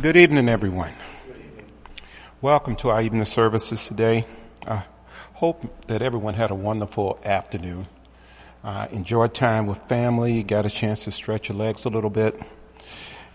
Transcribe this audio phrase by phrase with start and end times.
[0.00, 0.94] Good evening, everyone.
[2.40, 4.24] Welcome to our evening services today.
[4.66, 4.84] I
[5.34, 7.86] hope that everyone had a wonderful afternoon.
[8.64, 12.40] Uh, enjoyed time with family, got a chance to stretch your legs a little bit,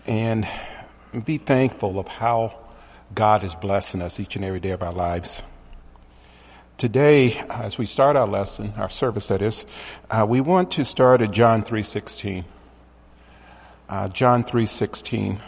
[0.04, 0.48] and
[1.24, 2.58] be thankful of how
[3.14, 5.40] God is blessing us each and every day of our lives.
[6.76, 9.64] Today, as we start our lesson, our service that is,
[10.10, 12.44] uh, we want to start at John 3.16.
[13.88, 15.40] Uh, John 3.16.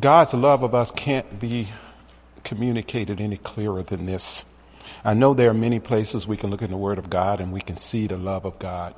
[0.00, 1.68] God's love of us can't be
[2.44, 4.44] communicated any clearer than this.
[5.04, 7.52] I know there are many places we can look in the Word of God and
[7.52, 8.94] we can see the love of God.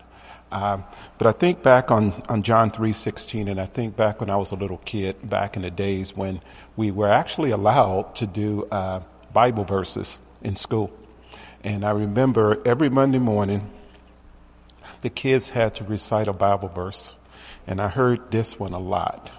[0.53, 0.85] Um,
[1.19, 4.53] but I think back on, on John 3.16 and I think back when I was
[4.53, 6.41] a little kid, back in the days when
[6.77, 9.01] we were actually allowed to do uh,
[9.33, 10.93] Bible verses in school.
[11.65, 13.69] And I remember every Monday morning,
[15.03, 17.17] the kids had to recite a Bible verse.
[17.67, 19.31] And I heard this one a lot.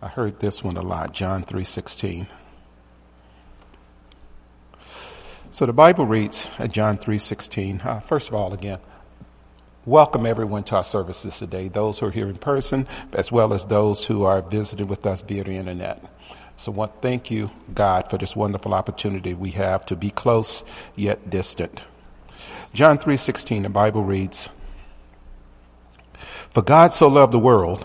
[0.00, 2.28] I heard this one a lot, John 3:16.
[5.50, 7.80] So the Bible reads at John 3:16.
[7.84, 8.78] Uh, first of all, again,
[9.84, 11.66] welcome everyone to our services today.
[11.66, 15.22] Those who are here in person, as well as those who are visiting with us
[15.22, 16.04] via the internet.
[16.56, 17.02] So, what?
[17.02, 20.62] Thank you, God, for this wonderful opportunity we have to be close
[20.94, 21.82] yet distant.
[22.72, 23.64] John 3:16.
[23.64, 24.48] The Bible reads,
[26.50, 27.84] "For God so loved the world."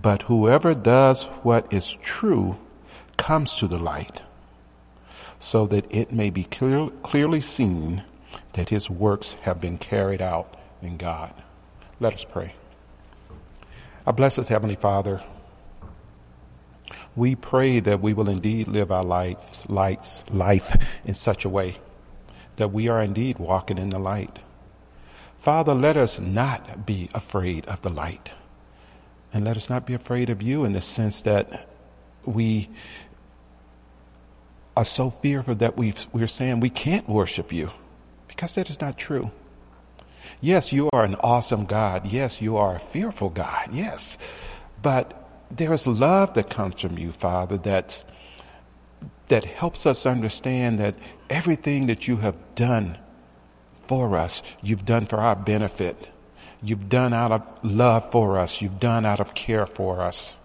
[0.00, 2.56] But whoever does what is true
[3.16, 4.22] comes to the light,
[5.40, 8.04] so that it may be clear, clearly seen
[8.52, 11.32] that his works have been carried out in God.
[11.98, 12.54] Let us pray.
[14.06, 15.22] Our blessed Heavenly Father,
[17.16, 21.78] we pray that we will indeed live our lives, lights, life in such a way
[22.56, 24.38] that we are indeed walking in the light.
[25.40, 28.30] Father, let us not be afraid of the light.
[29.32, 31.68] And let us not be afraid of you in the sense that
[32.24, 32.70] we
[34.76, 37.70] are so fearful that we we're saying we can't worship you
[38.28, 39.30] because that is not true.
[40.40, 42.06] Yes, you are an awesome God.
[42.06, 43.70] Yes, you are a fearful God.
[43.72, 44.18] Yes.
[44.82, 48.04] But there is love that comes from you, Father, that's,
[49.28, 50.96] that helps us understand that
[51.30, 52.98] everything that you have done
[53.86, 56.08] for us, you've done for our benefit.
[56.62, 58.60] You've done out of love for us.
[58.60, 60.36] You've done out of care for us.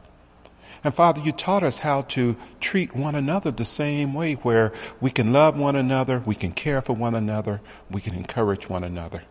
[0.84, 5.12] And Father, you taught us how to treat one another the same way where we
[5.12, 9.24] can love one another, we can care for one another, we can encourage one another.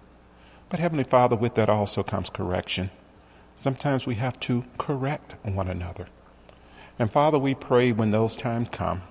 [0.69, 2.91] But Heavenly Father, with that also comes correction.
[3.57, 6.07] Sometimes we have to correct one another.
[6.99, 9.03] And Father, we pray when those times come,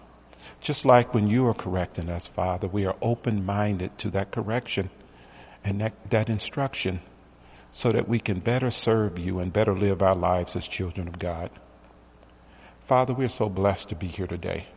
[0.62, 4.90] just like when you are correcting us, Father, we are open-minded to that correction
[5.64, 7.02] and that, that instruction
[7.72, 11.20] so that we can better serve you and better live our lives as children of
[11.20, 11.52] God.
[12.88, 14.68] Father, we're so blessed to be here today.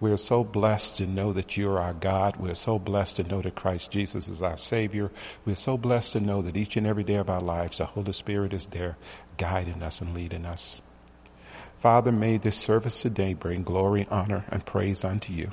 [0.00, 2.36] We're so blessed to know that you're our God.
[2.36, 5.12] We're so blessed to know that Christ Jesus is our Savior.
[5.44, 8.12] We're so blessed to know that each and every day of our lives, the Holy
[8.12, 8.96] Spirit is there
[9.38, 10.82] guiding us and leading us.
[11.80, 15.50] Father, may this service today bring glory, honor, and praise unto you.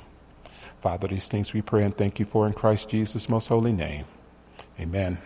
[0.82, 4.04] Father, these things we pray and thank you for in Christ Jesus' most holy name.
[4.78, 5.18] Amen.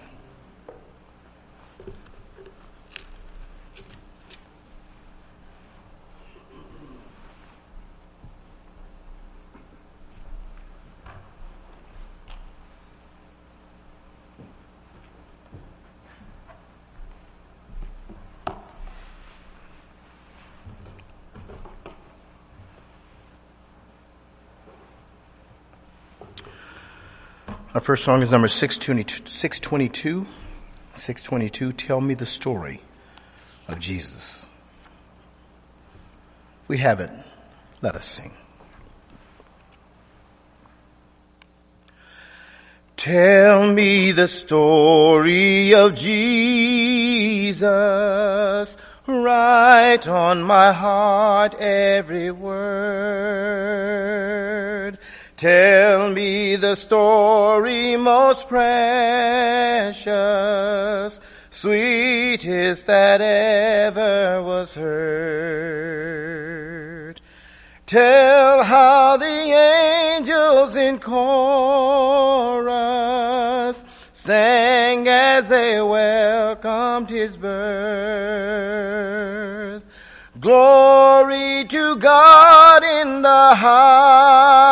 [27.84, 30.26] First song is number 622, 622.
[30.96, 32.80] 622, Tell Me the Story
[33.68, 34.46] of Jesus.
[36.66, 37.10] We have it.
[37.82, 38.32] Let us sing.
[42.96, 47.68] Tell me the story of Jesus.
[49.06, 53.44] Write on my heart every word.
[55.36, 60.00] Tell me the story most precious,
[61.50, 65.74] sweetest that ever was heard.
[67.86, 71.24] Tell how the angels in chorus
[74.12, 78.64] sang as they welcomed his birth.
[80.40, 84.63] Glory to God in the highest,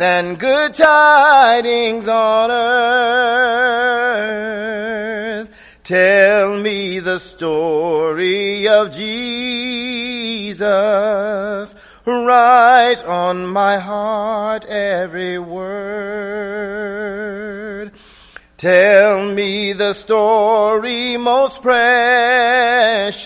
[0.00, 3.10] and good tidings on earth.
[5.84, 10.60] Tell me the story of Jesus.
[12.06, 16.70] Write on my heart every word.
[18.56, 23.24] Tell me the story most precious,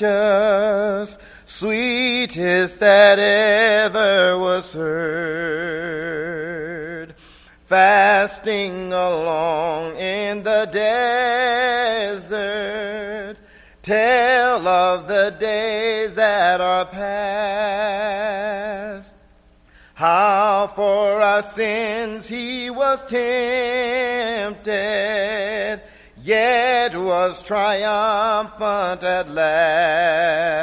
[1.44, 6.24] sweetest that ever was heard.
[7.75, 10.69] Fasting along in the
[12.21, 13.37] desert,
[13.82, 17.17] tell of the days that are past.
[19.94, 24.62] How for our sins he was tempted,
[26.23, 30.55] yet was triumphant at last.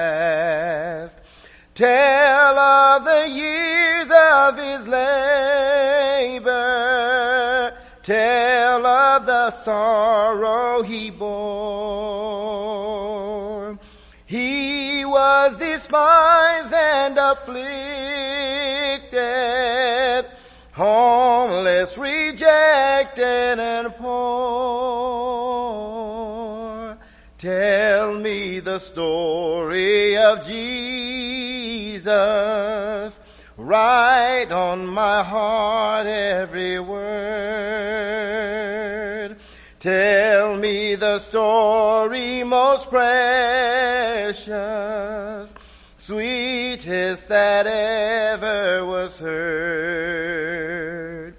[1.73, 5.70] Tell of the years of his labor,
[8.11, 11.31] tell of the sorrow he bore.
[14.25, 17.55] He was despised and afflicted,
[20.73, 24.11] homeless, rejected, and poor.
[27.37, 32.01] Tell me the story of Jesus.
[33.71, 36.97] Write on my heart every word.
[39.79, 44.49] Tell me the story most precious,
[45.95, 51.37] sweetest that ever was heard.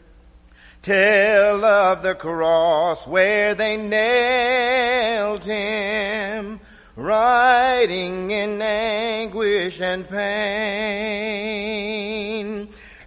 [0.81, 6.61] Tell of the cross where they nailed him,
[6.97, 10.23] writing in anguish and pain.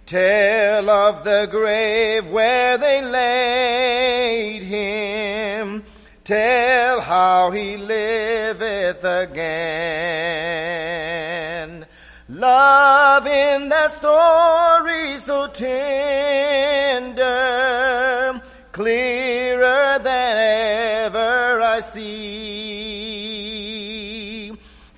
[0.06, 5.84] Tell of the grave where they laid him.
[6.22, 9.86] Tell how he liveth again.
[12.28, 15.82] Love in that story so tender,
[18.72, 20.38] clearer than
[21.06, 22.75] ever I see.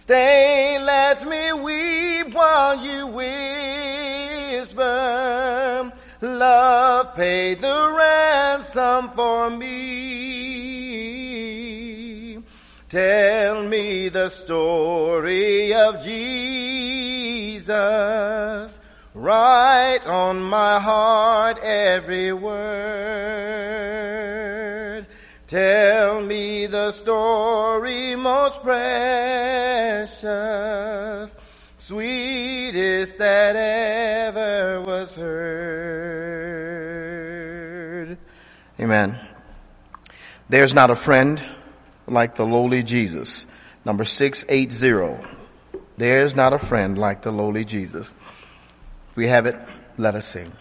[0.08, 4.82] Stay, let me weep while you whisper.
[6.22, 9.68] Love paid the ransom for me.
[12.88, 17.68] Tell me the story of Jesus.
[19.12, 23.58] Write on my heart every word.
[25.48, 25.77] Tell
[26.66, 30.16] the story most precious,
[31.78, 36.48] sweetest that ever was heard.
[38.80, 39.18] Amen.
[40.48, 41.42] There's not a friend
[42.06, 43.46] like the lowly Jesus.
[43.84, 45.24] Number 680.
[45.96, 48.12] There's not a friend like the lowly Jesus.
[49.10, 49.56] If we have it,
[49.96, 50.52] let us sing.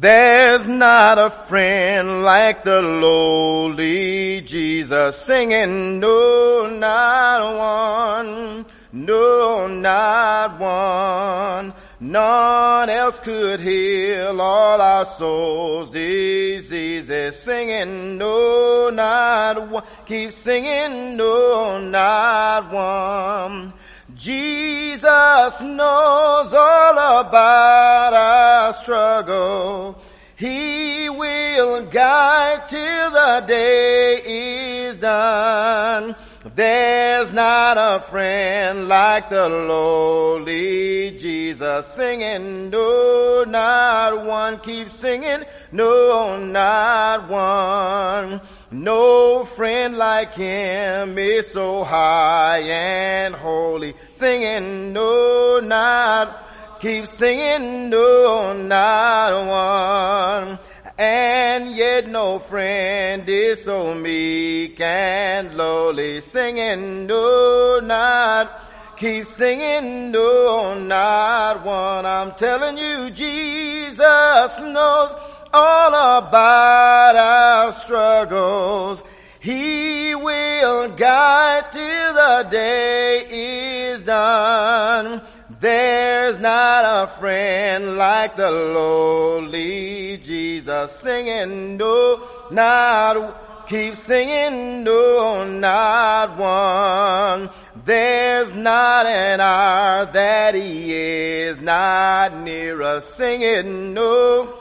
[0.00, 11.74] There's not a friend like the lowly Jesus singing, no, not one, no, not one.
[12.00, 17.38] None else could heal all our souls' diseases.
[17.38, 19.84] Singing, no, not one.
[20.06, 23.74] Keep singing, no, not one.
[24.20, 29.96] Jesus knows all about our struggle.
[30.36, 36.14] He will guide till the day is done.
[36.42, 44.58] There's not a friend like the lowly Jesus singing, no, not one.
[44.60, 48.40] Keep singing, no, not one.
[48.70, 56.46] No friend like him is so high and holy, singing, no, not
[56.80, 60.58] keep singing, no, not one.
[61.00, 70.78] And yet no friend is so meek and lowly, singing, no, not keep singing, no,
[70.78, 72.04] not one.
[72.04, 75.14] I'm telling you, Jesus knows
[75.54, 79.02] all about our struggles.
[79.40, 85.22] He will guide till the day is done.
[85.60, 96.38] There's not a friend like the lowly Jesus singing, no, not, keep singing, no, not
[96.38, 97.50] one.
[97.84, 104.58] There's not an hour that he is not near us singing, no,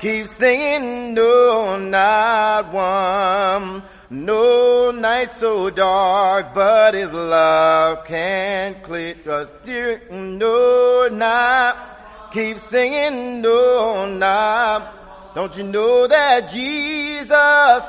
[0.00, 3.84] keep singing, no, not one.
[4.12, 9.50] No night so dark, but his love can't clear us.
[9.64, 15.34] Dear, no, not keep singing, no, not.
[15.34, 17.30] Don't you know that Jesus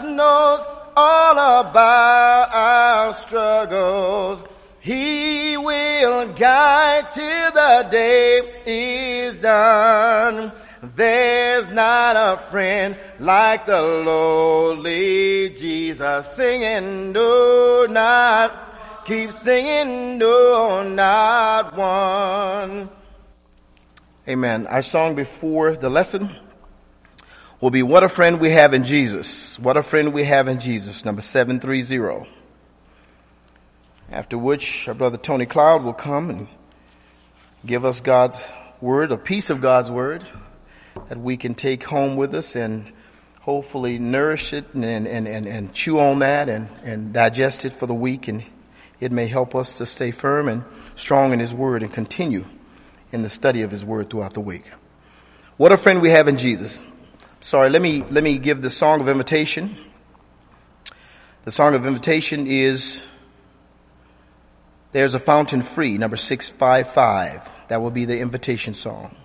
[0.01, 0.61] knows
[0.95, 4.41] all about our struggles?
[4.79, 10.53] He will guide till the day is done.
[10.83, 21.77] There's not a friend like the lowly Jesus singing, no, not, keep singing, no, not
[21.77, 22.89] one.
[24.27, 24.67] Amen.
[24.67, 26.35] Our song before the lesson
[27.61, 29.57] will be What a Friend We Have in Jesus.
[29.57, 32.29] What a Friend We Have in Jesus, number 730.
[34.11, 36.47] After which our brother Tony Cloud will come and
[37.65, 38.45] give us God's
[38.81, 40.27] word, a piece of God's word
[41.09, 42.91] that we can take home with us and
[43.41, 47.87] hopefully nourish it and, and, and, and chew on that and, and digest it for
[47.87, 48.43] the week and
[48.99, 50.63] it may help us to stay firm and
[50.95, 52.45] strong in His Word and continue
[53.11, 54.63] in the study of His Word throughout the week.
[55.57, 56.81] What a friend we have in Jesus.
[57.41, 59.75] Sorry, let me, let me give the song of invitation.
[61.43, 63.01] The song of invitation is
[64.93, 67.67] There's a Fountain Free, number 655.
[67.67, 69.17] That will be the invitation song.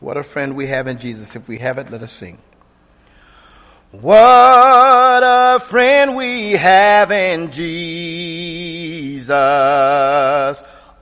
[0.00, 1.36] What a friend we have in Jesus.
[1.36, 2.38] If we have it, let us sing.
[3.90, 9.30] What a friend we have in Jesus.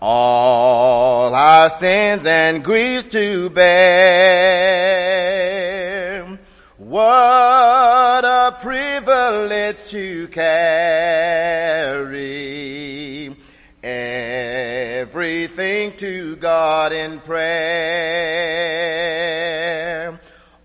[0.01, 4.83] All our sins and griefs to bear.
[6.77, 11.23] What a privilege to carry
[15.33, 17.41] everything to God in prayer.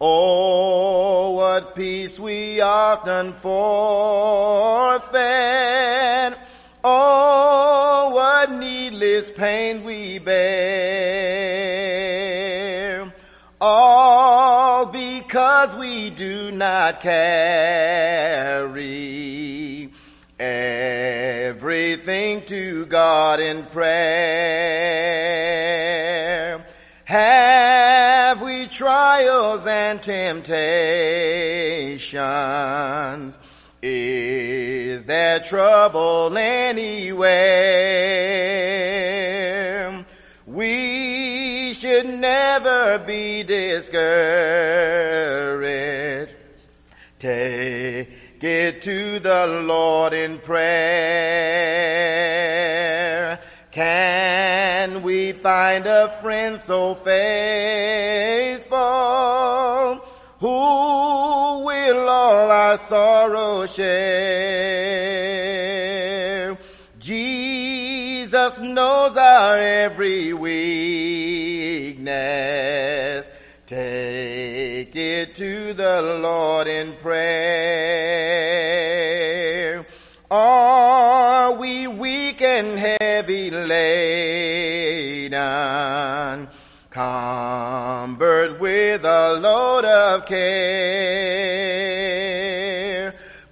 [0.01, 5.17] Oh, what peace we often forfeit.
[6.83, 10.43] Oh, what needless pain we bear.
[13.61, 17.87] All because we do not carry
[21.93, 23.87] everything to God in prayer.
[27.05, 30.59] Have we trials and temptations?
[33.81, 37.25] Is there trouble anywhere?
[40.45, 43.97] We should never be discouraged.
[47.19, 47.76] Take
[48.43, 50.67] it to the Lord in prayer.
[53.71, 57.17] Can we find a friend so faithful
[60.39, 64.97] who will all our sorrow share?
[66.97, 71.97] Jesus knows our every weakness.
[73.67, 77.86] Take it to the Lord in prayer.
[83.49, 85.31] Laden,
[86.89, 91.07] cumbered with a load of care?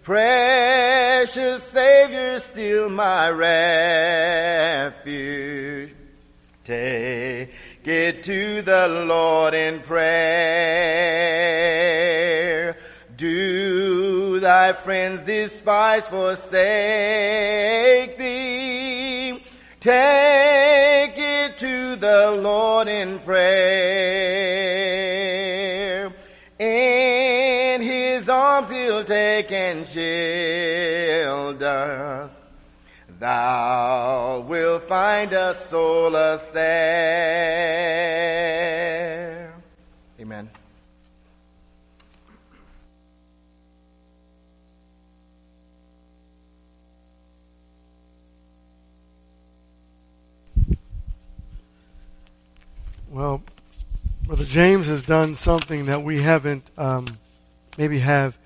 [0.03, 3.29] Precious Savior, still my
[4.91, 4.95] refuge.
[6.63, 10.75] Take it to the Lord in prayer.
[13.15, 16.51] Do thy friends despise, forsake
[18.17, 18.64] thee?
[19.85, 23.61] Take it to the Lord in prayer.
[26.57, 32.41] In his arms he'll take and shield us.
[33.19, 38.54] thou wilt find us solace there.
[53.15, 53.41] Well,
[54.27, 57.05] Brother James has done something that we haven't um,
[57.77, 58.37] maybe have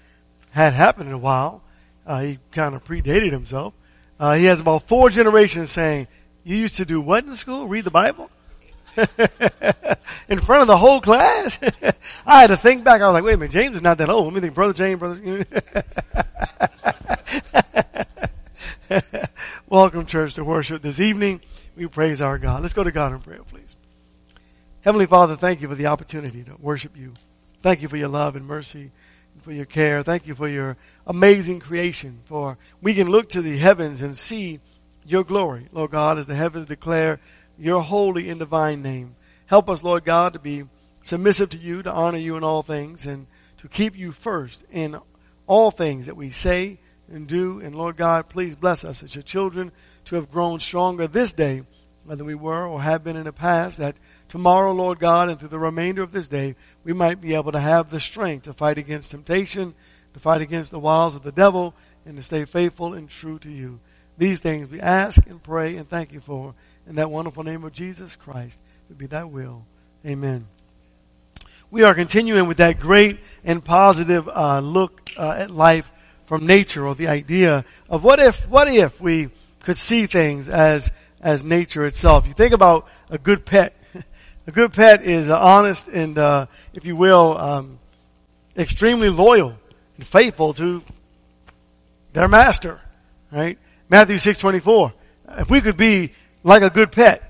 [0.52, 1.64] had happen in a while.
[2.06, 3.74] Uh, he kind of predated himself.
[4.20, 6.08] Uh, he has about four generations saying,
[6.44, 7.68] "You used to do what in school?
[7.68, 8.30] Read the Bible."
[10.30, 11.58] in front of the whole class.
[12.28, 13.02] I had to think back.
[13.02, 14.26] I was like, wait a minute, James is not that old.
[14.26, 15.46] Let me think, brother James, brother.
[19.68, 21.42] Welcome, church, to worship this evening.
[21.76, 22.62] We praise our God.
[22.62, 23.69] Let's go to God in prayer, please.
[24.82, 27.14] Heavenly Father, thank you for the opportunity to worship you.
[27.62, 28.92] Thank you for your love and mercy,
[29.34, 30.04] and for your care.
[30.04, 32.22] Thank you for your amazing creation.
[32.24, 34.62] For we can look to the heavens and see
[35.06, 37.20] your glory, Lord God, as the heavens declare
[37.58, 39.18] your holy and divine name.
[39.48, 40.64] Help us, Lord God, to be
[41.02, 44.98] submissive to you, to honor you in all things, and to keep you first in
[45.46, 46.80] all things that we say
[47.12, 47.60] and do.
[47.60, 49.74] And Lord God, please bless us as your children
[50.06, 51.64] to have grown stronger this day
[52.06, 53.98] than we were or have been in the past, that
[54.30, 57.60] tomorrow, Lord God, and through the remainder of this day, we might be able to
[57.60, 59.74] have the strength to fight against temptation,
[60.14, 61.74] to fight against the wiles of the devil,
[62.06, 63.80] and to stay faithful and true to you.
[64.18, 66.54] These things we ask and pray and thank you for.
[66.88, 69.66] In that wonderful name of Jesus Christ, to be that will.
[70.06, 70.48] Amen.
[71.70, 75.92] We are continuing with that great and positive uh, look uh, at life
[76.26, 79.30] from nature, or the idea of what if, what if we
[79.62, 82.28] could see things as as nature itself.
[82.28, 83.76] You think about a good pet.
[84.50, 87.78] A good pet is honest and, uh, if you will, um,
[88.58, 89.54] extremely loyal
[89.96, 90.82] and faithful to
[92.14, 92.82] their master.
[93.32, 93.60] Right?
[93.90, 94.92] Matthew six twenty four.
[95.38, 97.22] If we could be like a good pet,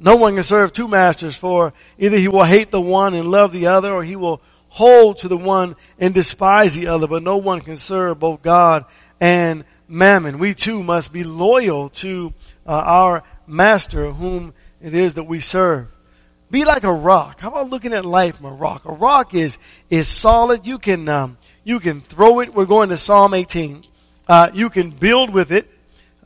[0.00, 1.36] no one can serve two masters.
[1.36, 5.18] For either he will hate the one and love the other, or he will hold
[5.18, 7.06] to the one and despise the other.
[7.06, 8.84] But no one can serve both God
[9.20, 10.40] and mammon.
[10.40, 12.34] We too must be loyal to
[12.66, 15.86] uh, our master whom it is that we serve.
[16.54, 17.40] Be like a rock.
[17.40, 18.84] How about looking at life from a rock?
[18.84, 19.58] A rock is,
[19.90, 20.64] is solid.
[20.64, 22.54] You can, um, you can throw it.
[22.54, 23.84] We're going to Psalm 18.
[24.28, 25.68] Uh, you can build with it.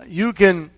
[0.07, 0.71] You can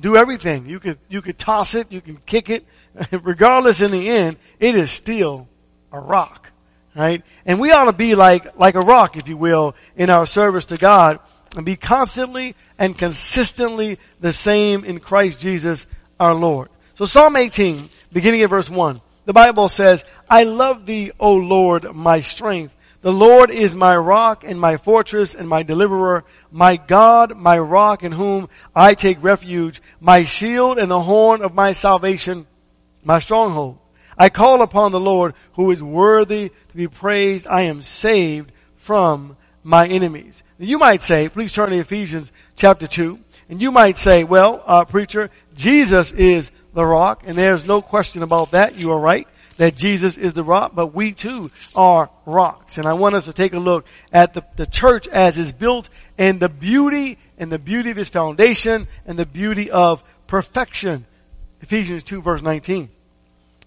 [0.00, 0.66] do everything.
[0.66, 1.92] You could, you could toss it.
[1.92, 2.66] You can kick it.
[3.12, 5.46] Regardless in the end, it is still
[5.92, 6.50] a rock.
[6.96, 7.22] Right?
[7.46, 10.66] And we ought to be like, like a rock, if you will, in our service
[10.66, 11.20] to God
[11.54, 15.86] and be constantly and consistently the same in Christ Jesus
[16.18, 16.70] our Lord.
[16.94, 21.94] So Psalm 18, beginning at verse 1, the Bible says, I love thee, O Lord,
[21.94, 22.74] my strength.
[23.02, 28.04] The Lord is my rock and my fortress and my deliverer, my God, my rock
[28.04, 32.46] in whom I take refuge, my shield and the horn of my salvation,
[33.02, 33.78] my stronghold.
[34.16, 37.48] I call upon the Lord who is worthy to be praised.
[37.48, 40.42] I am saved from my enemies.
[40.58, 44.84] You might say, please turn to Ephesians chapter 2, and you might say, well, uh,
[44.84, 48.76] preacher, Jesus is the rock, and there's no question about that.
[48.76, 52.78] You are right that Jesus is the rock, but we too are rocks.
[52.78, 55.88] And I want us to take a look at the, the church as is built
[56.18, 61.06] and the beauty and the beauty of its foundation and the beauty of perfection.
[61.60, 62.88] Ephesians 2 verse 19.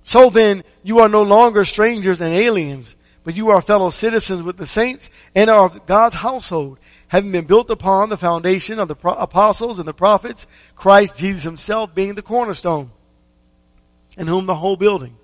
[0.03, 4.55] So then, you are no longer strangers and aliens, but you are fellow citizens with
[4.55, 9.79] the saints and are God's household, having been built upon the foundation of the apostles
[9.79, 12.91] and the prophets, Christ Jesus himself being the cornerstone,
[14.17, 15.15] in whom the whole building,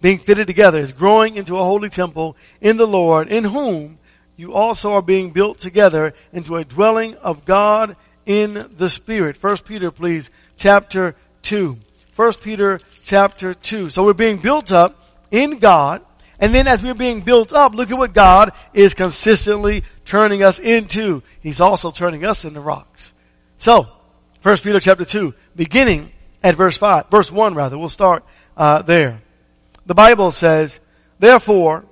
[0.00, 3.98] being fitted together, is growing into a holy temple in the Lord, in whom
[4.36, 7.96] you also are being built together into a dwelling of God
[8.26, 9.36] in the Spirit.
[9.36, 11.78] First Peter, please, chapter 2.
[12.12, 13.90] First Peter chapter 2.
[13.90, 14.98] So we're being built up
[15.30, 16.02] in God
[16.38, 20.58] and then as we're being built up, look at what God is consistently turning us
[20.58, 21.22] into.
[21.40, 23.12] He's also turning us into rocks.
[23.58, 23.88] So,
[24.42, 28.24] 1 Peter chapter 2, beginning at verse 5, verse 1 rather, we'll start
[28.56, 29.22] uh, there.
[29.86, 30.78] The Bible says,
[31.18, 31.84] Therefore,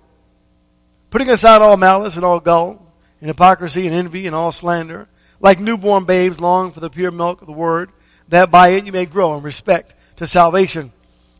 [1.11, 2.85] putting aside all malice and all gull,
[3.21, 5.09] and hypocrisy and envy and all slander,
[5.41, 7.91] like newborn babes long for the pure milk of the word,
[8.29, 10.93] that by it you may grow in respect to salvation.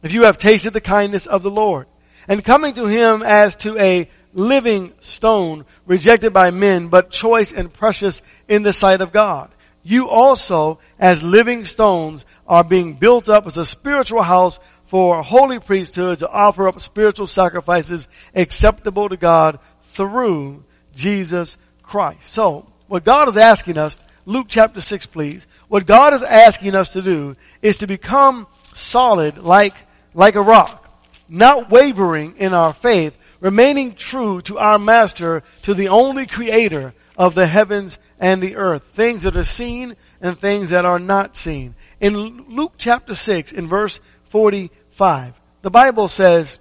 [0.03, 1.87] If you have tasted the kindness of the Lord,
[2.29, 7.73] and coming to him as to a living stone rejected by men, but choice and
[7.73, 9.51] precious in the sight of God.
[9.83, 15.59] You also, as living stones, are being built up as a spiritual house for holy
[15.59, 22.33] priesthood to offer up spiritual sacrifices acceptable to God through Jesus Christ.
[22.33, 25.47] So, what God is asking us Luke chapter 6 please.
[25.69, 29.75] What God is asking us to do is to become solid like,
[30.15, 30.84] like a rock,
[31.29, 37.35] not wavering in our faith, remaining true to our master, to the only creator of
[37.35, 41.75] the heavens and the earth, things that are seen and things that are not seen.
[42.01, 46.59] In Luke chapter 6, in verse 45, the Bible says,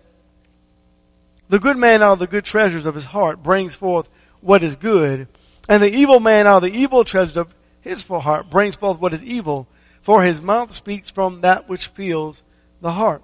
[1.49, 4.09] the good man out of the good treasures of his heart brings forth
[4.41, 5.27] what is good,
[5.69, 8.99] and the evil man out of the evil treasures of his full heart brings forth
[8.99, 9.67] what is evil,
[10.01, 12.41] for his mouth speaks from that which fills
[12.81, 13.21] the heart.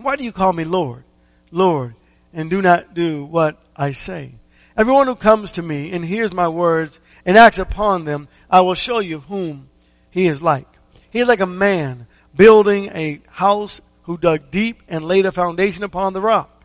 [0.00, 1.02] Why do you call me Lord,
[1.50, 1.96] Lord,
[2.32, 4.36] and do not do what I say?
[4.76, 8.74] Everyone who comes to me and hears my words and acts upon them, I will
[8.74, 9.68] show you whom
[10.10, 10.68] he is like.
[11.10, 15.82] He is like a man building a house who dug deep and laid a foundation
[15.82, 16.62] upon the rock.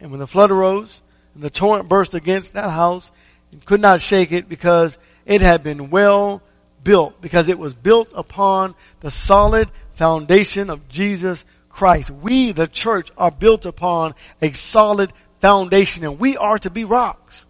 [0.00, 1.02] And when the flood arose
[1.34, 3.10] and the torrent burst against that house
[3.52, 6.40] and could not shake it because it had been well
[6.82, 11.44] built, because it was built upon the solid foundation of Jesus
[11.78, 12.10] Christ.
[12.10, 17.46] We, the church, are built upon a solid foundation and we are to be rocks.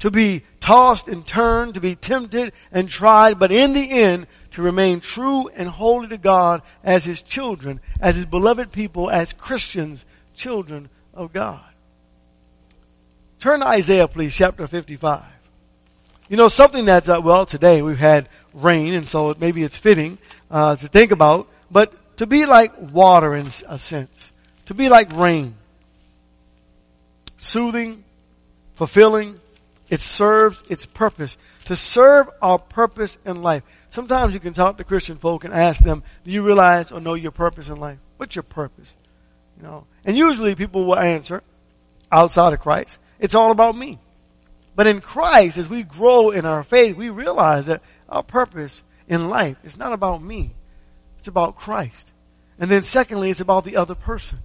[0.00, 4.62] To be tossed and turned, to be tempted and tried, but in the end, to
[4.62, 10.04] remain true and holy to God as His children, as His beloved people, as Christians,
[10.34, 11.62] children of God.
[13.38, 15.22] Turn to Isaiah, please, chapter 55.
[16.28, 20.18] You know, something that's, uh, well, today we've had rain, and so maybe it's fitting
[20.50, 24.32] uh, to think about, but to be like water in a sense,
[24.66, 25.56] to be like rain
[27.38, 28.04] soothing,
[28.74, 29.38] fulfilling.
[29.88, 31.38] It serves its purpose.
[31.66, 33.62] To serve our purpose in life.
[33.90, 37.14] Sometimes you can talk to Christian folk and ask them, do you realize or know
[37.14, 37.98] your purpose in life?
[38.18, 38.94] What's your purpose?
[39.56, 41.42] You know, and usually people will answer,
[42.12, 43.98] outside of Christ, it's all about me.
[44.76, 49.28] But in Christ, as we grow in our faith, we realize that our purpose in
[49.28, 50.54] life is not about me.
[51.18, 52.12] It's about Christ.
[52.58, 54.38] And then secondly, it's about the other person.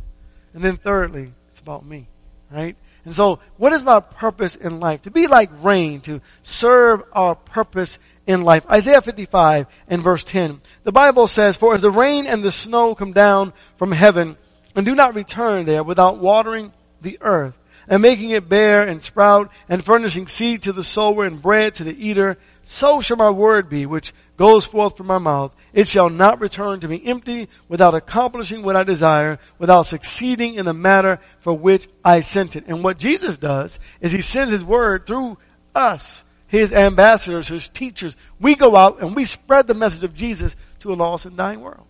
[0.53, 2.07] And then thirdly, it's about me.
[2.51, 2.75] Right?
[3.05, 5.01] And so, what is my purpose in life?
[5.01, 8.65] To be like rain, to serve our purpose in life.
[8.69, 10.61] Isaiah 55 and verse 10.
[10.83, 14.37] The Bible says, For as the rain and the snow come down from heaven
[14.75, 17.57] and do not return there without watering the earth
[17.87, 21.83] and making it bear and sprout and furnishing seed to the sower and bread to
[21.83, 25.53] the eater, so shall my word be which goes forth from my mouth.
[25.73, 30.65] It shall not return to me empty without accomplishing what I desire, without succeeding in
[30.65, 32.65] the matter for which I sent it.
[32.67, 35.37] And what Jesus does is he sends his word through
[35.73, 38.15] us, his ambassadors, his teachers.
[38.39, 41.61] We go out and we spread the message of Jesus to a lost and dying
[41.61, 41.87] world.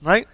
[0.00, 0.26] Right?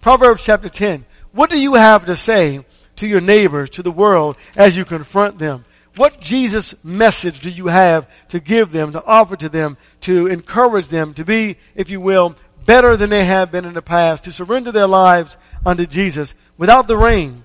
[0.00, 1.04] Proverbs chapter 10.
[1.32, 2.64] What do you have to say
[2.96, 5.66] to your neighbors, to the world, as you confront them?
[5.98, 10.86] What Jesus message do you have to give them, to offer to them, to encourage
[10.86, 14.32] them to be, if you will, better than they have been in the past, to
[14.32, 16.36] surrender their lives unto Jesus?
[16.56, 17.42] Without the rain,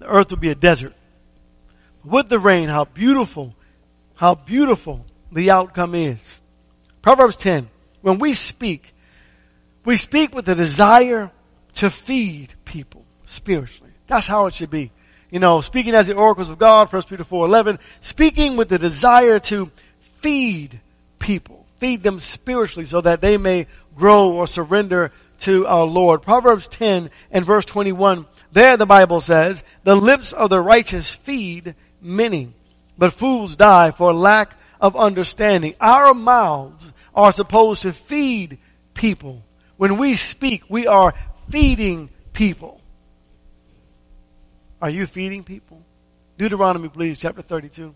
[0.00, 0.92] the earth would be a desert.
[2.04, 3.54] With the rain, how beautiful,
[4.16, 6.40] how beautiful the outcome is.
[7.00, 7.70] Proverbs 10.
[8.02, 8.92] When we speak,
[9.86, 11.32] we speak with a desire
[11.76, 13.92] to feed people spiritually.
[14.08, 14.92] That's how it should be
[15.30, 19.38] you know, speaking as the oracles of God, 1 Peter 4.11, speaking with the desire
[19.40, 19.70] to
[20.20, 20.80] feed
[21.18, 26.22] people, feed them spiritually so that they may grow or surrender to our Lord.
[26.22, 31.74] Proverbs 10 and verse 21, there the Bible says, the lips of the righteous feed
[32.00, 32.52] many,
[32.96, 35.74] but fools die for lack of understanding.
[35.80, 38.58] Our mouths are supposed to feed
[38.94, 39.42] people.
[39.76, 41.14] When we speak, we are
[41.50, 42.80] feeding people.
[44.80, 45.82] Are you feeding people?
[46.38, 47.94] Deuteronomy, please, chapter 32.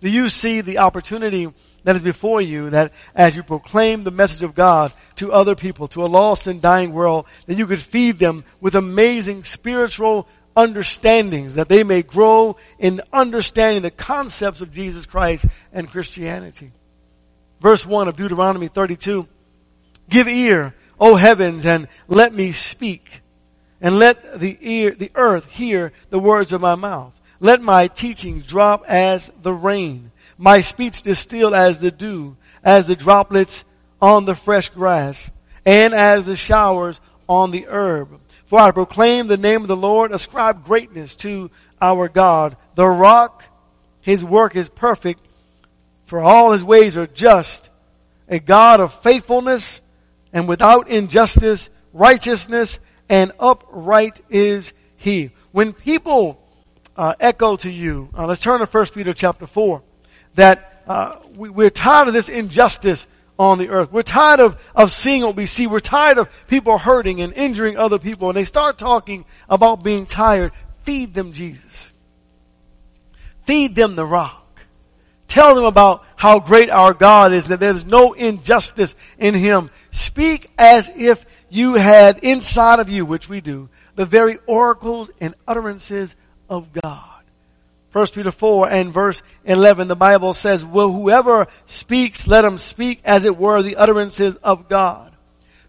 [0.00, 1.52] Do you see the opportunity
[1.84, 5.88] that is before you that as you proclaim the message of God to other people,
[5.88, 11.54] to a lost and dying world, that you could feed them with amazing spiritual understandings
[11.54, 16.72] that they may grow in understanding the concepts of Jesus Christ and Christianity.
[17.60, 19.26] Verse 1 of Deuteronomy 32.
[20.08, 23.22] Give ear, O heavens, and let me speak
[23.80, 27.12] and let the ear, the earth hear the words of my mouth.
[27.40, 32.96] Let my teaching drop as the rain, my speech distill as the dew, as the
[32.96, 33.64] droplets
[34.00, 35.30] on the fresh grass,
[35.64, 38.20] and as the showers on the herb.
[38.44, 42.56] For I proclaim the name of the Lord, ascribe greatness to our God.
[42.74, 43.44] The rock,
[44.00, 45.24] his work is perfect,
[46.04, 47.68] for all his ways are just.
[48.28, 49.80] A God of faithfulness
[50.32, 52.78] and without injustice, righteousness,
[53.10, 55.32] and upright is he.
[55.50, 56.40] When people
[56.96, 59.82] uh, echo to you, uh, let's turn to 1 Peter chapter 4,
[60.36, 63.90] that uh, we, we're tired of this injustice on the earth.
[63.90, 65.66] We're tired of, of seeing what we see.
[65.66, 68.28] We're tired of people hurting and injuring other people.
[68.28, 70.52] And they start talking about being tired.
[70.84, 71.92] Feed them Jesus.
[73.44, 74.36] Feed them the rock.
[75.26, 79.70] Tell them about how great our God is, that there's no injustice in Him.
[79.90, 85.34] Speak as if you had inside of you, which we do, the very oracles and
[85.46, 86.14] utterances
[86.48, 87.06] of God.
[87.92, 93.00] 1 Peter 4 and verse 11, the Bible says, well, whoever speaks, let him speak
[93.04, 95.12] as it were the utterances of God.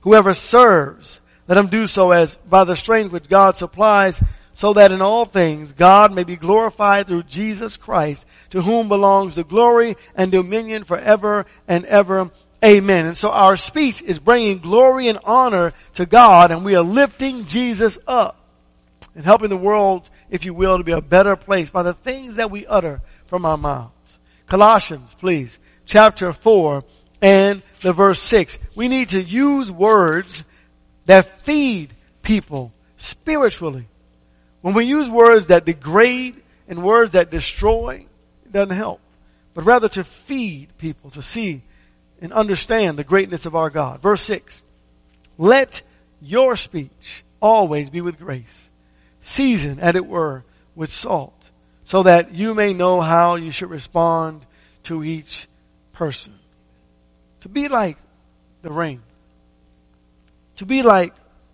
[0.01, 4.21] Whoever serves, let him do so as by the strength which God supplies,
[4.53, 9.35] so that in all things God may be glorified through Jesus Christ, to whom belongs
[9.35, 12.29] the glory and dominion forever and ever.
[12.63, 13.07] Amen.
[13.07, 17.45] And so our speech is bringing glory and honor to God, and we are lifting
[17.45, 18.37] Jesus up
[19.15, 22.37] and helping the world if you will, to be a better place by the things
[22.37, 24.17] that we utter from our mouths.
[24.47, 26.83] Colossians, please, chapter 4
[27.21, 28.57] and the verse 6.
[28.73, 30.45] We need to use words
[31.05, 33.87] that feed people spiritually.
[34.61, 38.05] When we use words that degrade and words that destroy,
[38.45, 39.01] it doesn't help.
[39.53, 41.61] But rather to feed people, to see
[42.21, 44.01] and understand the greatness of our God.
[44.01, 44.61] Verse 6.
[45.37, 45.81] Let
[46.21, 48.69] your speech always be with grace
[49.21, 50.43] seasoned, as it were,
[50.75, 51.51] with salt,
[51.85, 54.45] so that you may know how you should respond
[54.83, 55.47] to each
[55.93, 56.33] person.
[57.41, 57.97] To be like
[58.61, 59.01] the rain.
[60.57, 61.13] To be like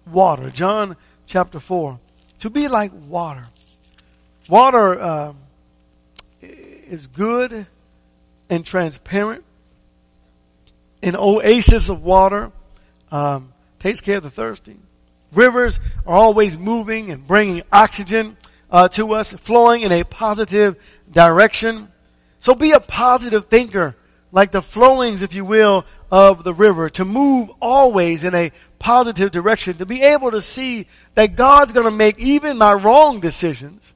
[0.10, 0.50] water.
[0.50, 2.00] John chapter 4.
[2.40, 3.46] To be like water.
[4.50, 5.34] Water uh,
[6.42, 7.66] is good
[8.50, 9.44] and transparent.
[11.02, 12.52] An oasis of water
[13.12, 14.78] um, takes care of the thirsty.
[15.34, 18.38] Rivers are always moving and bringing oxygen
[18.72, 20.76] uh, to us, flowing in a positive
[21.12, 21.90] direction.
[22.40, 23.96] So be a positive thinker,
[24.32, 29.32] like the flowings, if you will, of the river, to move always in a positive
[29.32, 33.94] direction, to be able to see that God's going to make even my wrong decisions.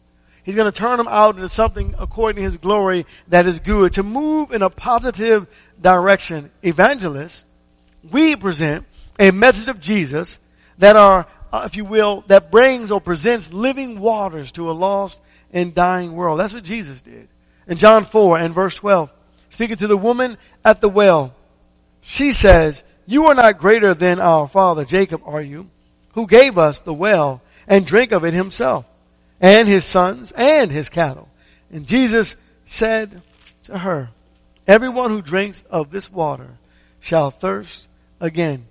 [0.51, 3.93] He's going to turn them out into something according to His glory that is good.
[3.93, 5.47] To move in a positive
[5.79, 6.51] direction.
[6.61, 7.45] Evangelists,
[8.11, 8.85] we present
[9.17, 10.39] a message of Jesus
[10.77, 15.21] that are, uh, if you will, that brings or presents living waters to a lost
[15.53, 16.41] and dying world.
[16.41, 17.29] That's what Jesus did.
[17.65, 19.09] In John 4 and verse 12,
[19.51, 21.33] speaking to the woman at the well,
[22.01, 25.69] she says, you are not greater than our father Jacob, are you?
[26.15, 28.85] Who gave us the well and drink of it himself
[29.41, 31.27] and his sons and his cattle.
[31.71, 33.21] And Jesus said
[33.63, 34.09] to her,
[34.67, 36.57] everyone who drinks of this water
[36.99, 38.67] shall thirst again.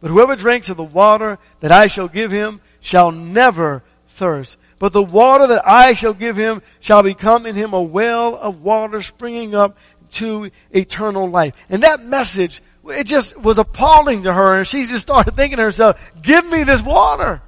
[0.00, 4.56] But whoever drinks of the water that I shall give him shall never thirst.
[4.78, 8.62] But the water that I shall give him shall become in him a well of
[8.62, 9.78] water springing up
[10.10, 11.54] to eternal life.
[11.70, 15.62] And that message, it just was appalling to her and she just started thinking to
[15.62, 17.40] herself, give me this water.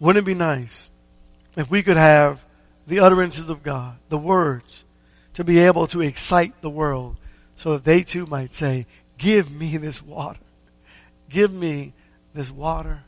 [0.00, 0.90] Wouldn't it be nice
[1.56, 2.44] if we could have
[2.86, 4.84] the utterances of God, the words,
[5.34, 7.16] to be able to excite the world
[7.56, 8.86] so that they too might say,
[9.18, 10.38] Give me this water.
[11.28, 11.92] Give me
[12.32, 13.02] this water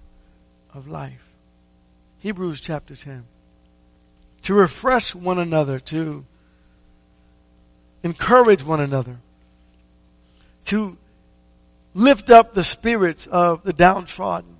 [0.74, 1.22] of life.
[2.18, 3.24] Hebrews chapter 10.
[4.42, 6.24] To refresh one another, to
[8.03, 9.18] encourage one another,
[10.66, 10.96] to
[11.94, 14.57] lift up the spirits of the downtrodden.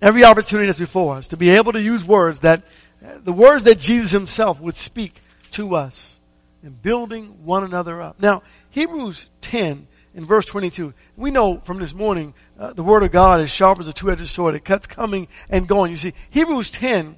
[0.00, 2.64] Every opportunity that's before us to be able to use words that,
[3.24, 5.14] the words that Jesus himself would speak
[5.52, 6.16] to us
[6.62, 8.20] and building one another up.
[8.20, 10.92] Now, Hebrews 10 in verse 22.
[11.16, 14.28] We know from this morning, uh, the word of God is sharp as a two-edged
[14.28, 14.54] sword.
[14.54, 15.90] It cuts coming and going.
[15.92, 17.16] You see, Hebrews 10,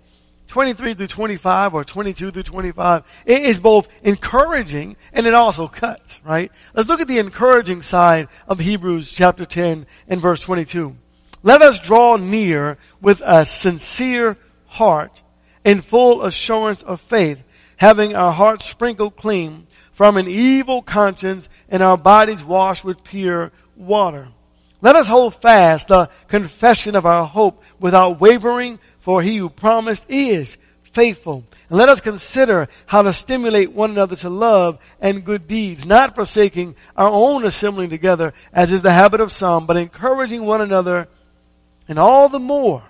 [0.49, 6.21] 23 through 25 or 22 through 25 it is both encouraging and it also cuts,
[6.25, 6.51] right?
[6.75, 10.97] Let's look at the encouraging side of Hebrews chapter 10 and verse 22.
[11.43, 15.23] Let us draw near with a sincere heart
[15.65, 17.43] in full assurance of faith,
[17.77, 23.53] having our hearts sprinkled clean from an evil conscience and our bodies washed with pure
[23.77, 24.29] water.
[24.81, 30.07] Let us hold fast the confession of our hope without wavering, for he who promised
[30.09, 30.57] is
[30.93, 31.45] faithful.
[31.69, 36.15] And let us consider how to stimulate one another to love and good deeds, not
[36.15, 41.09] forsaking our own assembling together, as is the habit of some, but encouraging one another,
[41.89, 42.83] and all the more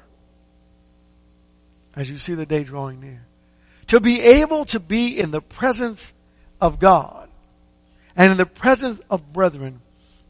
[1.98, 3.20] as you see the day drawing near.
[3.88, 6.12] To be able to be in the presence
[6.60, 7.28] of God
[8.16, 9.80] and in the presence of brethren,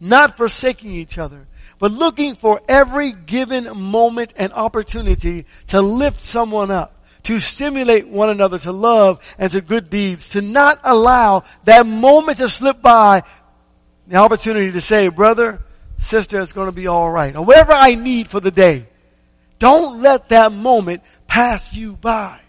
[0.01, 1.47] not forsaking each other,
[1.79, 8.31] but looking for every given moment and opportunity to lift someone up, to stimulate one
[8.31, 13.23] another to love and to good deeds, to not allow that moment to slip by,
[14.07, 15.61] the opportunity to say, brother,
[15.99, 18.87] sister, it's going to be alright, or whatever I need for the day.
[19.59, 22.41] Don't let that moment pass you by.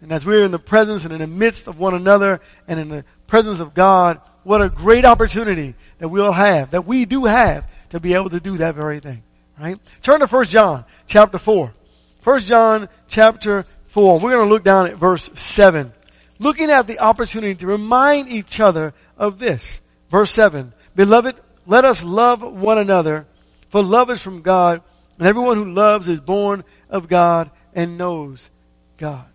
[0.00, 2.88] And as we're in the presence and in the midst of one another and in
[2.88, 7.68] the presence of God, what a great opportunity that we'll have, that we do have
[7.90, 9.22] to be able to do that very thing.
[9.58, 9.78] Right?
[10.02, 11.74] Turn to 1 John chapter 4.
[12.22, 14.20] 1 John chapter 4.
[14.20, 15.92] We're going to look down at verse 7.
[16.38, 19.80] Looking at the opportunity to remind each other of this.
[20.10, 20.72] Verse 7.
[20.94, 21.36] Beloved,
[21.68, 23.26] let us love one another,
[23.68, 24.80] for love is from God,
[25.18, 28.48] and everyone who loves is born of God and knows
[28.96, 29.26] God.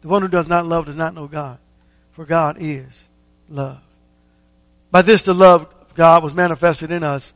[0.00, 1.58] The one who does not love does not know God,
[2.12, 2.86] for God is
[3.50, 3.80] love.
[4.90, 7.34] By this the love of God was manifested in us,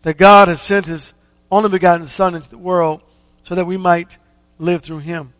[0.00, 1.12] that God has sent his
[1.50, 3.02] only begotten Son into the world
[3.42, 4.16] so that we might
[4.58, 5.34] live through him.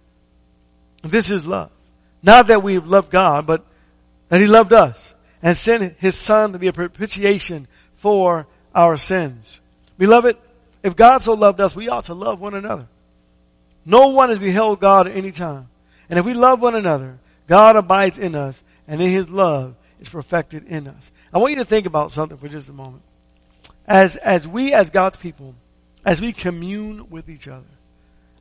[1.02, 1.70] And this is love.
[2.22, 3.64] Not that we've loved God, but
[4.28, 5.13] that he loved us
[5.44, 9.60] and sent his Son to be a propitiation for our sins.
[9.98, 10.38] Beloved,
[10.82, 12.88] if God so loved us, we ought to love one another.
[13.84, 15.68] No one has beheld God at any time.
[16.08, 20.08] And if we love one another, God abides in us, and in His love is
[20.08, 21.10] perfected in us.
[21.32, 23.02] I want you to think about something for just a moment.
[23.86, 25.54] As, as we, as God's people,
[26.06, 27.66] as we commune with each other,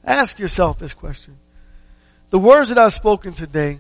[0.05, 1.37] ask yourself this question.
[2.29, 3.79] The words that I've spoken today,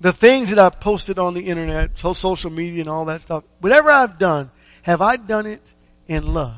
[0.00, 3.90] the things that I've posted on the internet, social media and all that stuff, whatever
[3.90, 4.50] I've done,
[4.82, 5.62] have I done it
[6.06, 6.56] in love?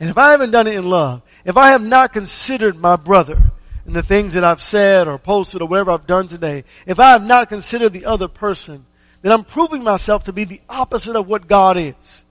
[0.00, 3.38] And if I haven't done it in love, if I have not considered my brother,
[3.86, 7.10] in the things that I've said or posted or whatever I've done today, if I
[7.12, 8.86] have not considered the other person,
[9.22, 12.24] then I'm proving myself to be the opposite of what God is.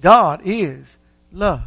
[0.00, 0.98] God is
[1.32, 1.62] love.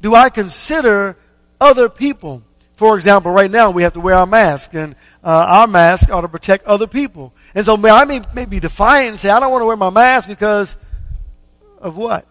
[0.00, 1.16] Do I consider
[1.60, 2.42] other people?
[2.76, 6.22] For example, right now we have to wear our mask and uh, our mask ought
[6.22, 7.32] to protect other people.
[7.54, 9.90] And so I may, may be defiant and say, I don't want to wear my
[9.90, 10.76] mask because
[11.78, 12.26] of what?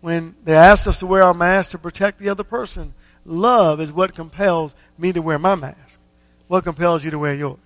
[0.00, 2.94] When they asked us to wear our mask to protect the other person.
[3.26, 5.98] Love is what compels me to wear my mask.
[6.46, 7.58] What compels you to wear yours?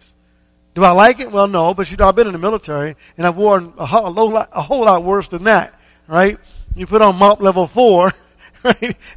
[0.75, 1.33] Do I like it?
[1.33, 4.37] Well, no, but you know, I've been in the military and I've worn a whole,
[4.37, 5.75] a whole lot worse than that,
[6.07, 6.39] right?
[6.75, 8.13] You put on MOPP level four,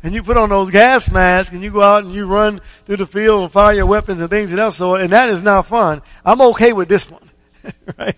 [0.03, 2.97] And you put on those gas masks and you go out and you run through
[2.97, 5.67] the field and fire your weapons and things of that sort, and that is not
[5.67, 6.01] fun.
[6.23, 7.29] I'm okay with this one,
[7.97, 8.17] right?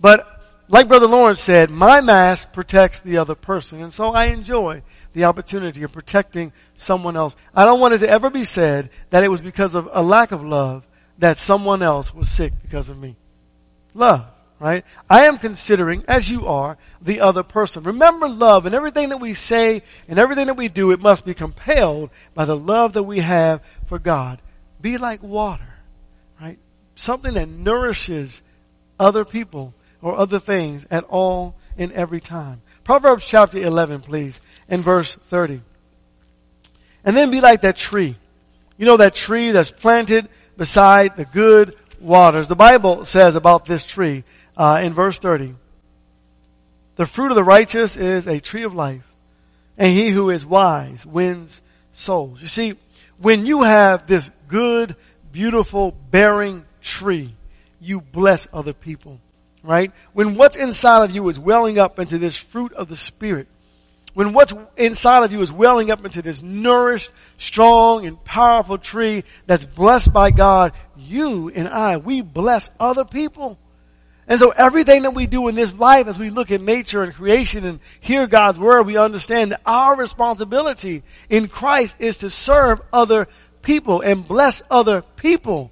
[0.00, 0.34] But
[0.68, 5.24] like Brother Lawrence said, my mask protects the other person, and so I enjoy the
[5.24, 7.36] opportunity of protecting someone else.
[7.54, 10.32] I don't want it to ever be said that it was because of a lack
[10.32, 10.86] of love
[11.18, 13.16] that someone else was sick because of me.
[13.94, 14.26] Love,
[14.58, 14.84] right?
[15.10, 17.82] I am considering, as you are, the other person.
[17.82, 21.34] Remember love and everything that we say and everything that we do, it must be
[21.34, 24.40] compelled by the love that we have for God.
[24.80, 25.74] Be like water,
[26.40, 26.58] right?
[26.94, 28.42] Something that nourishes
[28.98, 32.62] other people or other things at all and every time.
[32.84, 35.62] Proverbs chapter 11, please, and verse 30.
[37.04, 38.16] And then be like that tree.
[38.76, 42.48] You know that tree that's planted beside the good waters.
[42.48, 44.24] The Bible says about this tree
[44.56, 45.54] uh, in verse 30.
[46.96, 49.04] The fruit of the righteous is a tree of life,
[49.76, 51.60] and he who is wise wins
[51.92, 52.40] souls.
[52.40, 52.74] You see,
[53.18, 54.96] when you have this good,
[55.32, 57.34] beautiful, bearing tree,
[57.80, 59.20] you bless other people
[59.64, 59.90] right?
[60.12, 63.48] When what's inside of you is welling up into this fruit of the Spirit,
[64.12, 69.24] when what's inside of you is welling up into this nourished, strong, and powerful tree
[69.46, 73.58] that's blessed by God, you and I, we bless other people.
[74.26, 77.14] And so everything that we do in this life as we look at nature and
[77.14, 82.80] creation and hear God's word, we understand that our responsibility in Christ is to serve
[82.92, 83.28] other
[83.60, 85.70] people and bless other people.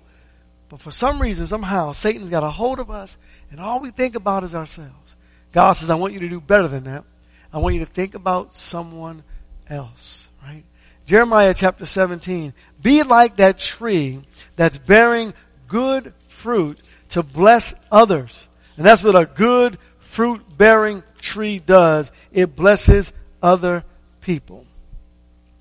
[0.69, 3.17] But for some reason, somehow, Satan's got a hold of us
[3.51, 5.17] and all we think about is ourselves.
[5.53, 7.05] God says, I want you to do better than that.
[7.53, 9.23] I want you to think about someone
[9.69, 10.65] else, right?
[11.05, 12.55] Jeremiah chapter 17.
[12.81, 14.23] Be like that tree
[14.57, 15.35] that's bearing
[15.69, 16.81] good fruit
[17.13, 18.49] to bless others.
[18.77, 22.11] And that's what a good fruit bearing tree does.
[22.33, 23.85] It blesses other
[24.21, 24.67] people.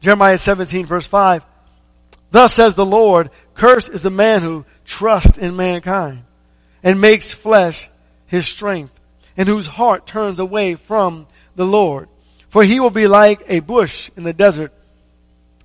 [0.02, 1.45] Jeremiah 17 verse 5.
[2.32, 6.24] Thus says the Lord, cursed is the man who trusts in mankind
[6.84, 7.89] and makes flesh
[8.26, 8.93] his strength,
[9.36, 12.08] and whose heart turns away from the Lord.
[12.47, 14.74] For he will be like a bush in the desert.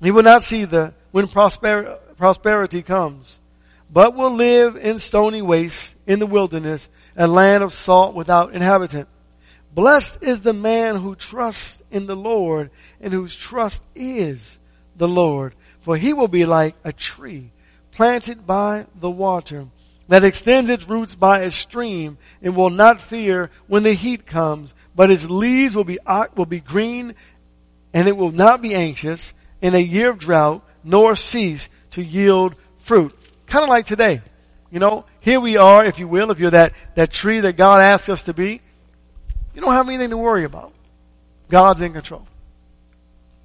[0.03, 3.39] He will not see the, when prosper, prosperity comes,
[3.91, 9.09] but will live in stony wastes in the wilderness, a land of salt without inhabitant.
[9.75, 12.71] Blessed is the man who trusts in the Lord
[13.01, 14.59] and whose trust is
[14.97, 17.51] the Lord, for he will be like a tree
[17.97, 19.67] planted by the water,
[20.09, 24.75] that extends its roots by a stream and will not fear when the heat comes,
[24.95, 25.99] but its leaves will be,
[26.37, 27.15] will be green
[27.95, 29.33] and it will not be anxious
[29.63, 33.16] in a year of drought, nor cease to yield fruit.
[33.47, 34.23] Kind of like today.
[34.71, 37.81] You know, here we are, if you will, if you're that, that tree that God
[37.81, 38.61] asked us to be,
[39.55, 40.73] you don't have anything to worry about.
[41.49, 42.27] God's in control.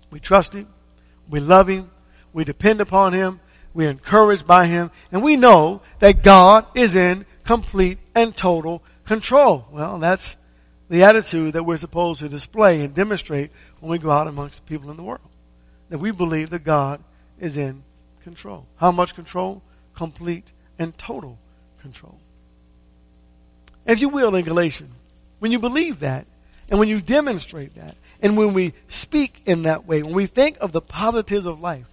[0.10, 0.68] We trust Him.
[1.30, 1.90] We love Him.
[2.34, 3.40] We depend upon Him.
[3.74, 4.92] We're encouraged by Him.
[5.12, 9.66] And we know that God is in complete and total control.
[9.72, 10.36] Well, that's
[10.90, 14.92] the attitude that we're supposed to display and demonstrate when we go out amongst people
[14.92, 15.22] in the world.
[15.90, 17.02] That we believe that God
[17.40, 17.84] is in
[18.24, 18.66] control.
[18.76, 19.62] How much control?
[19.96, 21.38] Complete and total
[21.82, 22.20] control.
[23.86, 24.94] If you will, in Galatians,
[25.40, 26.28] when you believe that,
[26.70, 30.58] and when you demonstrate that, and when we speak in that way, when we think
[30.62, 31.88] of the positives of life,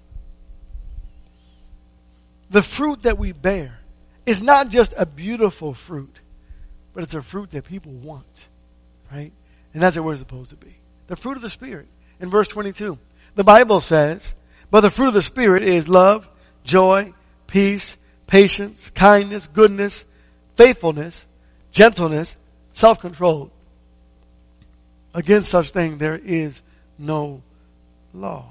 [2.50, 3.78] the fruit that we bear
[4.26, 6.14] is not just a beautiful fruit,
[6.94, 8.48] but it's a fruit that people want,
[9.12, 9.32] right?
[9.72, 10.76] And that's what we're supposed to be.
[11.06, 11.88] The fruit of the Spirit.
[12.20, 12.98] In verse 22,
[13.34, 14.34] the Bible says,
[14.70, 16.28] but the fruit of the Spirit is love,
[16.64, 17.14] joy,
[17.48, 17.96] peace,
[18.28, 20.06] patience, kindness, goodness,
[20.54, 21.26] faithfulness,
[21.72, 22.36] gentleness,
[22.74, 23.50] self-control.
[25.12, 26.62] Against such thing there is
[26.96, 27.42] no
[28.14, 28.46] law.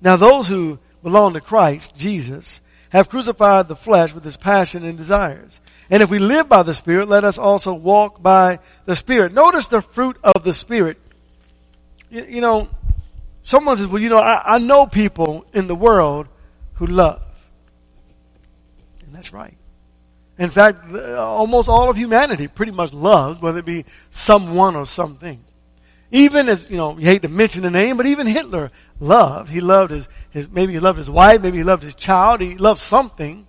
[0.00, 2.60] Now those who belong to Christ, Jesus,
[2.90, 5.60] have crucified the flesh with its passion and desires.
[5.88, 9.32] And if we live by the Spirit, let us also walk by the Spirit.
[9.32, 10.98] Notice the fruit of the Spirit.
[12.10, 12.68] You, you know,
[13.44, 16.28] someone says, well, you know, I, I know people in the world
[16.74, 17.22] who love.
[19.22, 19.56] That's right.
[20.36, 24.84] In fact, uh, almost all of humanity pretty much loves, whether it be someone or
[24.84, 25.44] something.
[26.10, 29.48] Even as, you know, you hate to mention the name, but even Hitler loved.
[29.48, 32.56] He loved his, his, maybe he loved his wife, maybe he loved his child, he
[32.56, 33.46] loved something.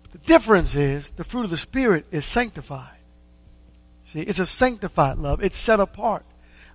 [0.00, 2.96] But the difference is the fruit of the Spirit is sanctified.
[4.06, 5.44] See, it's a sanctified love.
[5.44, 6.24] It's set apart.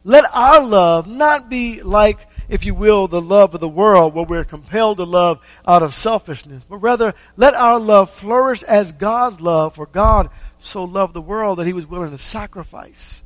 [0.03, 2.19] Let our love not be like,
[2.51, 5.93] if you will, the love of the world where we're compelled to love out of
[5.93, 10.29] selfishness, but rather let our love flourish as God's love, for God
[10.59, 13.23] so loved the world that he was willing to sacrifice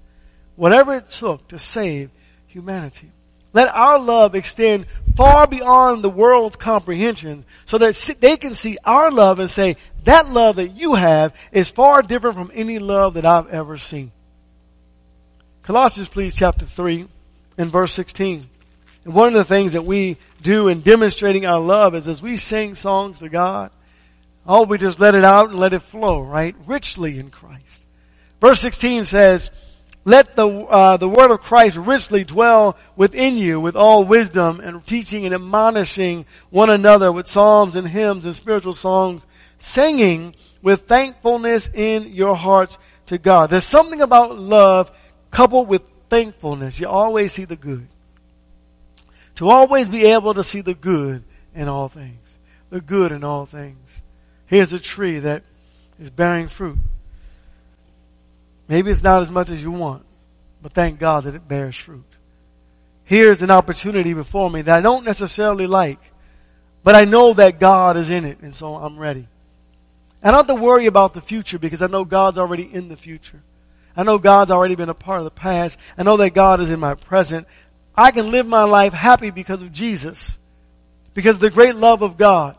[0.55, 2.11] whatever it took to save
[2.45, 3.11] humanity.
[3.51, 9.09] Let our love extend far beyond the world's comprehension so that they can see our
[9.09, 13.25] love and say, that love that you have is far different from any love that
[13.25, 14.11] I've ever seen.
[15.63, 17.07] Colossians, please, chapter 3
[17.57, 18.45] and verse 16.
[19.05, 22.37] And one of the things that we do in demonstrating our love is as we
[22.37, 23.71] sing songs to God,
[24.45, 26.55] oh, we just let it out and let it flow, right?
[26.65, 27.85] Richly in Christ.
[28.41, 29.51] Verse 16 says,
[30.07, 34.85] let the, uh, the word of Christ richly dwell within you with all wisdom and
[34.85, 39.25] teaching and admonishing one another with psalms and hymns and spiritual songs,
[39.57, 42.77] singing with thankfulness in your hearts
[43.07, 43.49] to God.
[43.49, 44.91] There's something about love
[45.31, 46.79] coupled with thankfulness.
[46.79, 47.87] You always see the good.
[49.35, 51.23] To always be able to see the good
[51.53, 52.37] in all things.
[52.69, 54.01] The good in all things.
[54.45, 55.43] Here's a tree that
[55.99, 56.77] is bearing fruit.
[58.67, 60.05] Maybe it's not as much as you want,
[60.61, 62.03] but thank God that it bears fruit.
[63.03, 65.99] Here's an opportunity before me that I don't necessarily like,
[66.83, 69.27] but I know that God is in it, and so I'm ready.
[70.23, 72.97] I don't have to worry about the future because I know God's already in the
[72.97, 73.43] future.
[73.95, 75.79] I know God's already been a part of the past.
[75.97, 77.47] I know that God is in my present.
[77.97, 80.37] I can live my life happy because of Jesus.
[81.13, 82.57] Because of the great love of God.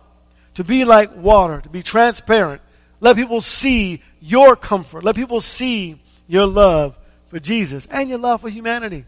[0.55, 2.63] To be like water, to be transparent,
[3.01, 5.05] let people see your comfort.
[5.05, 6.97] Let people see your love
[7.29, 9.05] for Jesus and your love for humanity.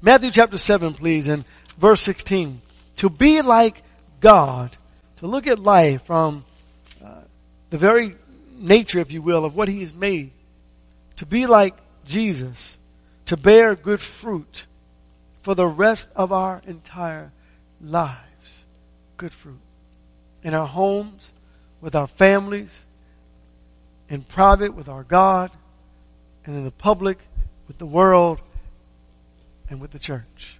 [0.00, 1.44] Matthew chapter 7, please, and
[1.78, 2.62] verse 16.
[2.96, 3.82] To be like
[4.20, 4.74] God,
[5.16, 6.44] to look at life from
[7.04, 7.08] uh,
[7.70, 8.16] the very
[8.56, 10.30] nature, if you will, of what He He's made.
[11.16, 11.74] To be like
[12.06, 12.78] Jesus,
[13.26, 14.66] to bear good fruit
[15.44, 17.30] for the rest of our entire
[17.78, 18.64] lives.
[19.18, 19.60] Good fruit.
[20.42, 21.32] In our homes,
[21.82, 22.80] with our families,
[24.08, 25.50] in private with our God,
[26.46, 27.18] and in the public
[27.68, 28.40] with the world
[29.68, 30.58] and with the church.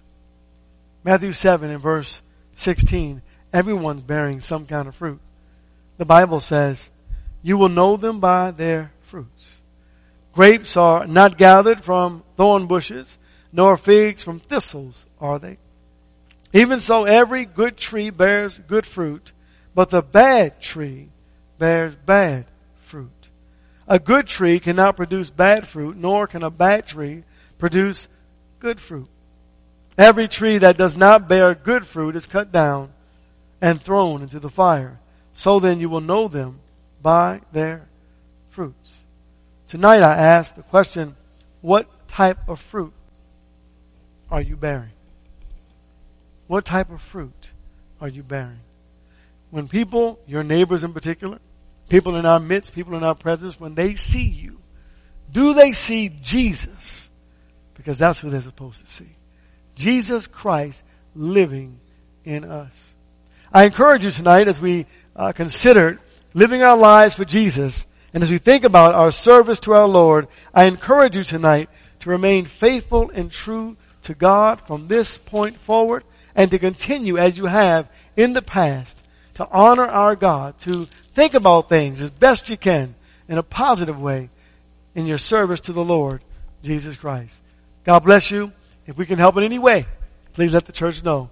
[1.03, 2.21] Matthew 7 and verse
[2.55, 5.19] 16, everyone's bearing some kind of fruit.
[5.97, 6.91] The Bible says,
[7.41, 9.61] you will know them by their fruits.
[10.31, 13.17] Grapes are not gathered from thorn bushes,
[13.55, 15.57] nor figs from thistles, are they?
[16.51, 19.31] Even so, every good tree bears good fruit,
[19.73, 21.07] but the bad tree
[21.57, 22.45] bears bad
[22.75, 23.09] fruit.
[23.87, 27.23] a good tree cannot produce bad fruit, nor can a bad tree
[27.57, 28.07] produce
[28.59, 29.07] good fruit.
[29.97, 32.91] Every tree that does not bear good fruit is cut down
[33.61, 34.99] and thrown into the fire.
[35.33, 36.59] So then you will know them
[37.01, 37.87] by their
[38.49, 38.97] fruits.
[39.67, 41.15] Tonight I ask the question,
[41.61, 42.93] what type of fruit
[44.29, 44.91] are you bearing?
[46.47, 47.51] What type of fruit
[47.99, 48.59] are you bearing?
[49.51, 51.39] When people, your neighbors in particular,
[51.89, 54.59] people in our midst, people in our presence, when they see you,
[55.31, 57.09] do they see Jesus?
[57.75, 59.09] Because that's who they're supposed to see.
[59.75, 60.81] Jesus Christ
[61.13, 61.79] living
[62.23, 62.93] in us.
[63.51, 65.99] I encourage you tonight as we uh, consider
[66.33, 70.27] living our lives for Jesus and as we think about our service to our Lord,
[70.53, 71.69] I encourage you tonight
[71.99, 73.75] to remain faithful and true
[74.05, 76.03] to God from this point forward
[76.35, 79.01] and to continue as you have in the past
[79.35, 82.95] to honor our God, to think about things as best you can
[83.27, 84.29] in a positive way
[84.95, 86.21] in your service to the Lord
[86.63, 87.41] Jesus Christ.
[87.83, 88.51] God bless you.
[88.87, 89.85] If we can help in any way,
[90.33, 91.29] please let the church know.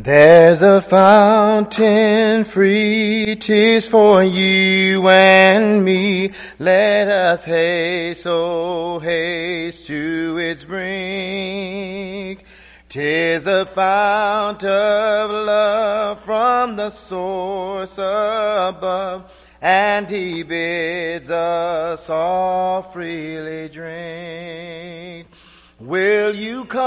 [0.00, 6.30] There's a fountain free, tis for you and me.
[6.60, 12.44] Let us haste, oh haste to its brink.
[12.88, 23.68] Tis the fount of love from the source above, and he bids us all freely
[23.68, 25.27] drink.
[25.80, 26.82] Will you come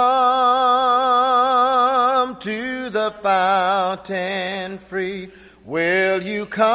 [2.40, 5.32] to the fountain free?
[5.64, 6.68] Will you come?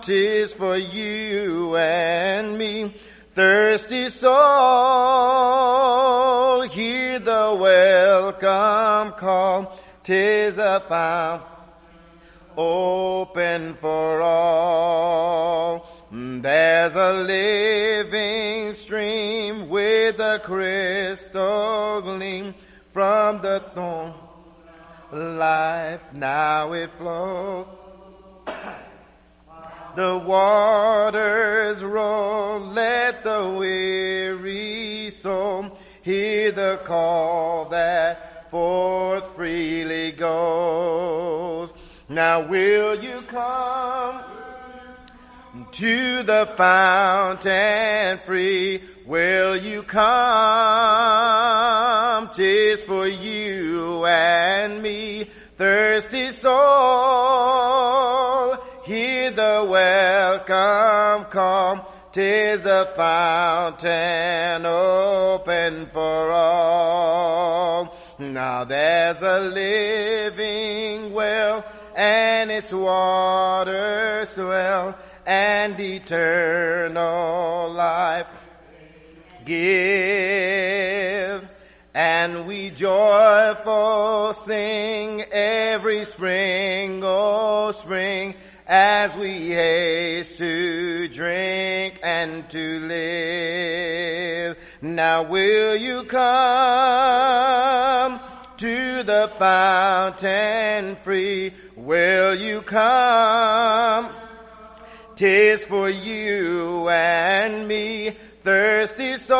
[0.00, 2.94] Tis for you and me.
[3.34, 4.32] Thirsty soul,
[6.62, 9.78] hear the welcome call.
[10.02, 11.46] Tis a fountain
[12.56, 15.90] open for all.
[16.10, 18.63] There's a living
[20.04, 22.54] with a crystal gleam
[22.92, 24.12] from the throne.
[25.10, 27.66] Life now it flows.
[29.96, 41.72] The waters roll, let the weary soul hear the call that forth freely goes.
[42.10, 44.22] Now will you come?
[45.70, 48.82] to the fountain free.
[49.06, 50.00] Will you come?
[52.34, 55.28] Tis for you and me,
[55.58, 56.54] thirsty soul.
[58.86, 61.92] Hear the welcome call.
[62.12, 67.94] Tis a fountain open for all.
[68.18, 71.62] Now there's a living well
[71.94, 74.96] and its waters swell
[75.26, 78.28] and eternal life
[79.44, 81.48] give.
[81.94, 88.34] And we joyful sing every spring, oh spring,
[88.66, 94.58] as we haste to drink and to live.
[94.82, 96.20] Now will you come
[98.56, 101.52] to the fountain free?
[101.76, 104.10] Will you come?
[105.16, 109.36] Tis for you and me, thirsty soul,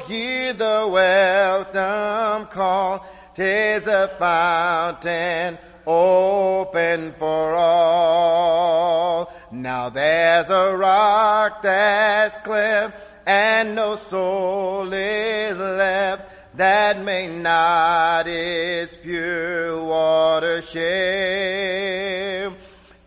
[0.00, 3.06] hear the welcome call.
[3.34, 9.32] Tis a fountain open for all.
[9.50, 12.94] Now there's a rock that's cleft
[13.26, 22.52] and no soul is left that may not its pure water share.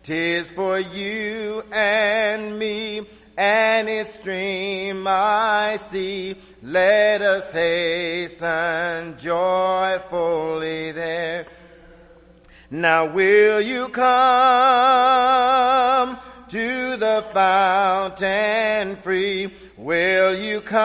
[0.02, 3.06] Tis for you and me,
[3.40, 6.36] and its stream I see.
[6.62, 11.46] Let us hasten joyfully there.
[12.70, 14.04] Now will you come
[16.50, 19.54] to the fountain free?
[19.78, 20.84] Will you come?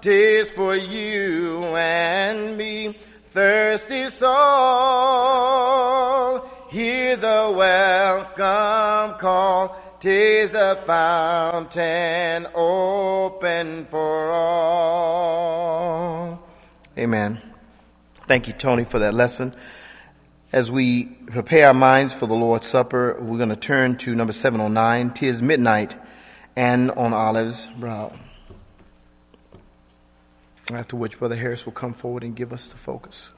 [0.00, 5.34] Tis for you and me, thirsty soul
[6.74, 9.80] Hear the welcome call.
[10.04, 15.66] Tis the fountain open for all.
[16.98, 17.40] Amen.
[18.28, 19.54] Thank you, Tony, for that lesson.
[20.52, 24.34] As we prepare our minds for the Lord's Supper, we're going to turn to number
[24.34, 25.96] 709, Tis Midnight
[26.54, 28.12] and on Olive's Brow.
[30.70, 33.30] After which Brother Harris will come forward and give us the focus.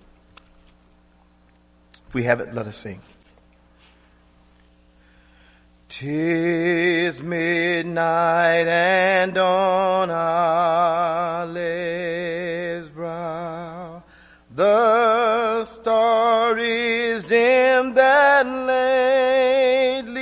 [2.08, 3.02] If we have it, let us sing.
[5.98, 10.10] Tis midnight and on
[11.50, 14.02] Olive's brow
[14.54, 18.46] the star is dim that
[20.04, 20.20] lately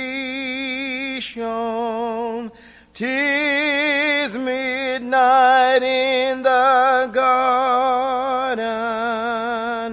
[1.19, 2.53] shone.
[2.93, 8.63] Tis midnight in the garden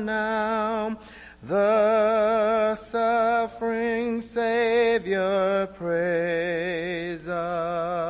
[0.06, 0.96] now.
[1.42, 4.71] The suffering Savior
[5.74, 8.02] prays alone.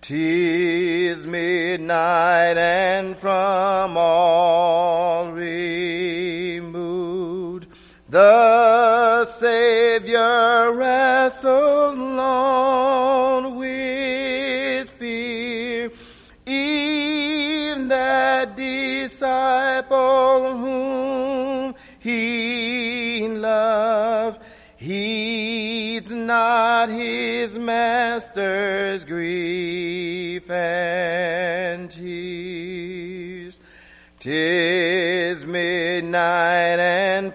[0.00, 4.19] Tis midnight and from all
[26.90, 33.58] his master's grief and tears.
[34.18, 37.34] Tis midnight and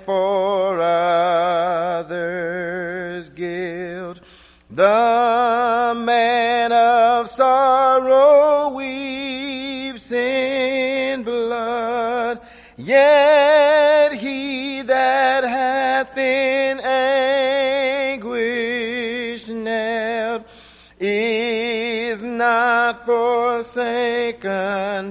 [22.86, 24.44] not forsaken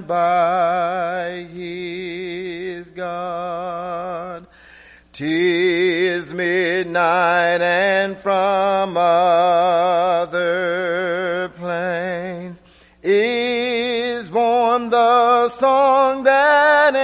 [0.03, 4.47] by his God.
[5.11, 10.31] Tis midnight and from other
[11.57, 12.61] plains
[13.03, 16.95] is born the song that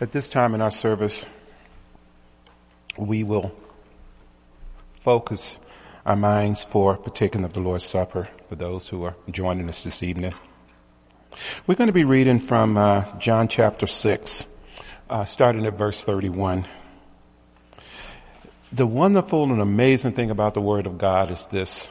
[0.00, 1.26] At this time in our service,
[2.96, 3.54] we will
[5.02, 5.54] focus
[6.06, 10.02] our minds for partaking of the Lord's Supper for those who are joining us this
[10.02, 10.32] evening.
[11.66, 14.46] We're going to be reading from uh, John chapter 6,
[15.10, 16.66] uh, starting at verse 31.
[18.72, 21.90] The wonderful and amazing thing about the Word of God is this.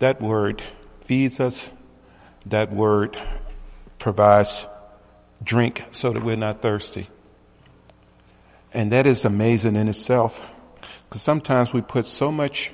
[0.00, 0.60] That Word
[1.04, 1.70] feeds us.
[2.46, 3.16] That Word
[4.00, 4.66] provides
[5.44, 7.08] drink so that we're not thirsty.
[8.72, 10.40] And that is amazing in itself.
[11.08, 12.72] Because sometimes we put so much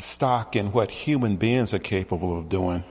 [0.00, 2.82] stock in what human beings are capable of doing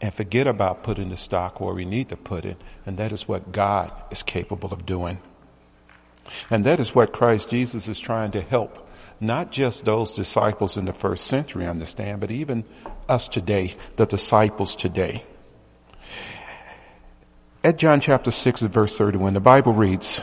[0.00, 2.56] and forget about putting the stock where we need to put it.
[2.86, 5.18] And that is what God is capable of doing.
[6.50, 8.88] And that is what Christ Jesus is trying to help
[9.20, 12.64] not just those disciples in the first century understand, but even
[13.08, 15.24] us today, the disciples today.
[17.64, 20.22] At John chapter 6 and verse 31, the Bible reads,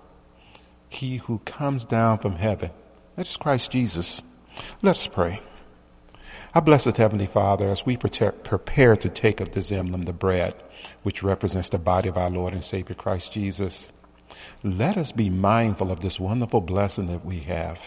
[0.91, 2.69] He who comes down from heaven.
[3.15, 4.21] That is Christ Jesus.
[4.81, 5.41] Let us pray.
[6.53, 10.53] Our blessed Heavenly Father, as we prepare to take of this emblem, the bread,
[11.03, 13.89] which represents the body of our Lord and Savior Christ Jesus,
[14.63, 17.79] let us be mindful of this wonderful blessing that we have.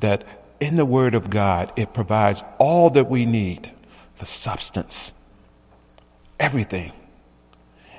[0.00, 0.24] That
[0.58, 3.70] in the Word of God, it provides all that we need,
[4.18, 5.12] the substance,
[6.40, 6.92] everything.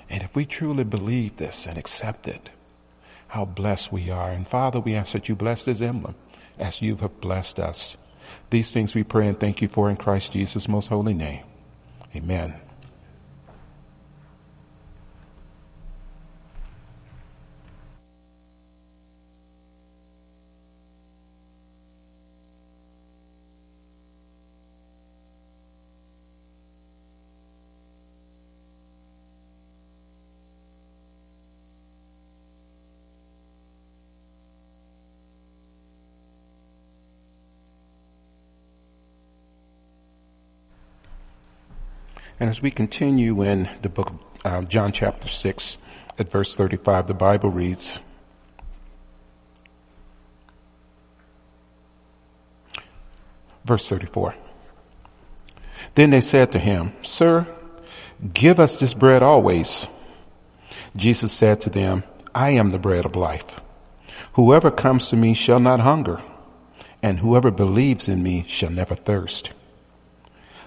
[0.10, 2.50] And if we truly believe this and accept it,
[3.36, 4.32] how blessed we are.
[4.32, 6.16] And Father, we ask that you bless this emblem
[6.58, 7.98] as you have blessed us.
[8.50, 11.44] These things we pray and thank you for in Christ Jesus' most holy name.
[12.16, 12.65] Amen.
[42.46, 45.80] And as we continue in the book of uh, John chapter 6
[46.20, 48.00] at verse 35, the Bible reads,
[53.64, 54.36] verse 34.
[55.96, 57.48] Then they said to him, Sir,
[58.32, 59.88] give us this bread always.
[60.96, 62.04] Jesus said to them,
[62.36, 63.60] I am the bread of life.
[64.34, 66.22] Whoever comes to me shall not hunger,
[67.02, 69.50] and whoever believes in me shall never thirst.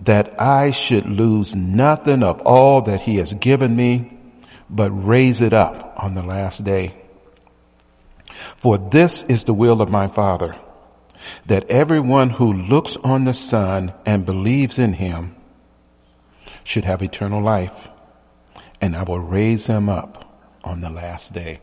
[0.00, 4.18] that I should lose nothing of all that he has given me,
[4.68, 6.94] but raise it up on the last day.
[8.56, 10.56] For this is the will of my Father,
[11.46, 15.36] that everyone who looks on the Son and believes in him
[16.64, 17.88] should have eternal life,
[18.80, 21.60] and I will raise him up on the last day.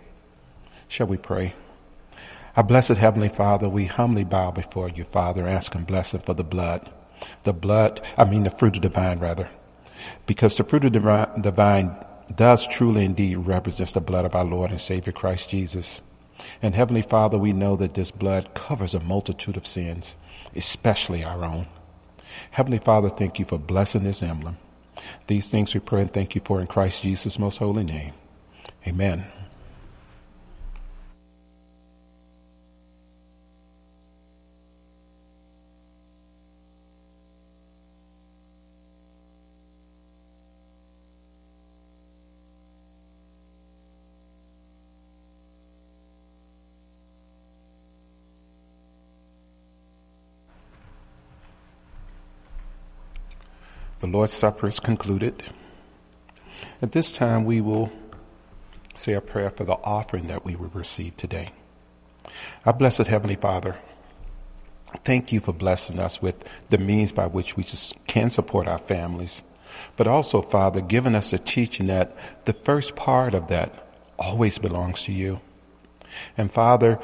[0.88, 1.54] Shall we pray?
[2.56, 6.90] Our blessed Heavenly Father, we humbly bow before you, Father, asking blessing for the blood.
[7.44, 9.50] The blood, I mean the fruit of the vine rather.
[10.26, 11.96] Because the fruit of the vine
[12.36, 16.02] does truly indeed represent the blood of our Lord and Savior Christ Jesus.
[16.62, 20.16] And Heavenly Father, we know that this blood covers a multitude of sins,
[20.56, 21.68] especially our own.
[22.52, 24.58] Heavenly Father, thank you for blessing this emblem.
[25.28, 28.14] These things we pray and thank you for in Christ Jesus' most holy name.
[28.88, 29.26] Amen.
[54.02, 55.44] The Lord's Supper is concluded.
[56.82, 57.92] At this time, we will
[58.96, 61.52] say a prayer for the offering that we will receive today.
[62.66, 63.78] Our blessed Heavenly Father,
[65.06, 66.34] thank you for blessing us with
[66.70, 67.64] the means by which we
[68.08, 69.44] can support our families,
[69.98, 73.88] but also, Father, giving us a teaching that the first part of that
[74.18, 75.40] always belongs to you.
[76.40, 76.98] And Father,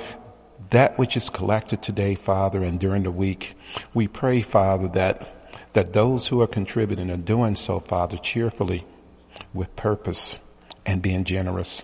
[0.71, 3.55] that which is collected today, Father, and during the week,
[3.93, 5.36] we pray, Father, that
[5.77, 8.83] that those who are contributing are doing so, Father, cheerfully,
[9.53, 10.39] with purpose,
[10.87, 11.83] and being generous.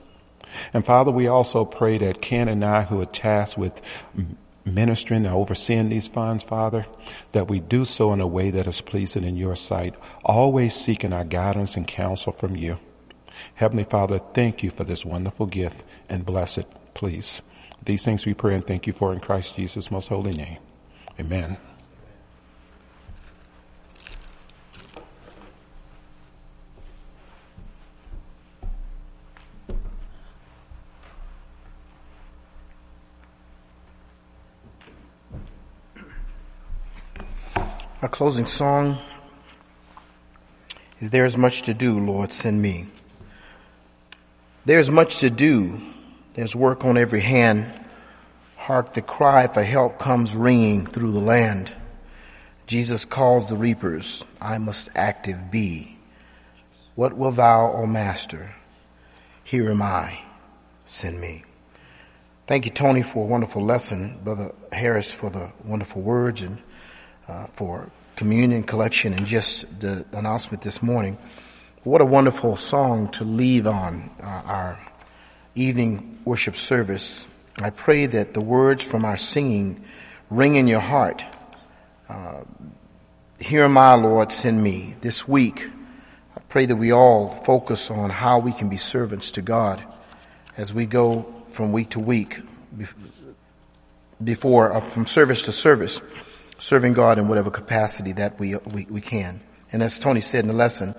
[0.74, 3.80] And Father, we also pray that Ken and I, who are tasked with
[4.66, 6.88] ministering and overseeing these funds, Father,
[7.34, 9.94] that we do so in a way that is pleasing in your sight,
[10.26, 12.80] always seeking our guidance and counsel from you.
[13.54, 16.66] Heavenly Father, thank you for this wonderful gift and bless it,
[16.96, 17.44] please.
[17.86, 20.58] These things we pray and thank you for in Christ Jesus' most holy name.
[21.20, 21.58] Amen.
[38.04, 38.98] Our closing song
[41.00, 42.88] is There's Much to Do, Lord, send me.
[44.66, 45.82] There's much to do.
[46.34, 47.74] There's work on every hand.
[48.58, 51.72] Hark, the cry for help comes ringing through the land.
[52.68, 55.98] Jesus calls the reapers, I must active be.
[56.96, 58.54] What will thou, O Master?
[59.46, 60.20] Here am I,
[60.84, 61.46] send me.
[62.48, 64.20] Thank you, Tony, for a wonderful lesson.
[64.26, 66.62] Brother Harris for the wonderful words and
[67.28, 71.18] uh, for communion collection and just the announcement this morning.
[71.84, 74.80] What a wonderful song to leave on uh, our
[75.56, 77.26] evening worship service.
[77.62, 79.84] I pray that the words from our singing
[80.30, 81.24] ring in your heart.
[82.08, 82.42] Uh,
[83.40, 85.68] Here my Lord, send me this week.
[86.36, 89.84] I pray that we all focus on how we can be servants to God
[90.56, 92.40] as we go from week to week
[94.24, 96.00] before, uh, from service to service
[96.58, 99.42] serving God in whatever capacity that we, we, we can.
[99.72, 100.96] And as Tony said in the lesson,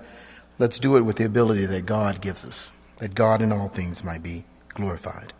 [0.59, 4.03] let's do it with the ability that God gives us, that God in all things
[4.03, 5.33] might be glorified.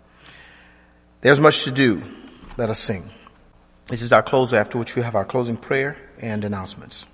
[1.22, 2.03] There's much to do.
[2.57, 3.09] Let us sing.
[3.88, 7.05] This is our close after which we have our closing prayer and announcements.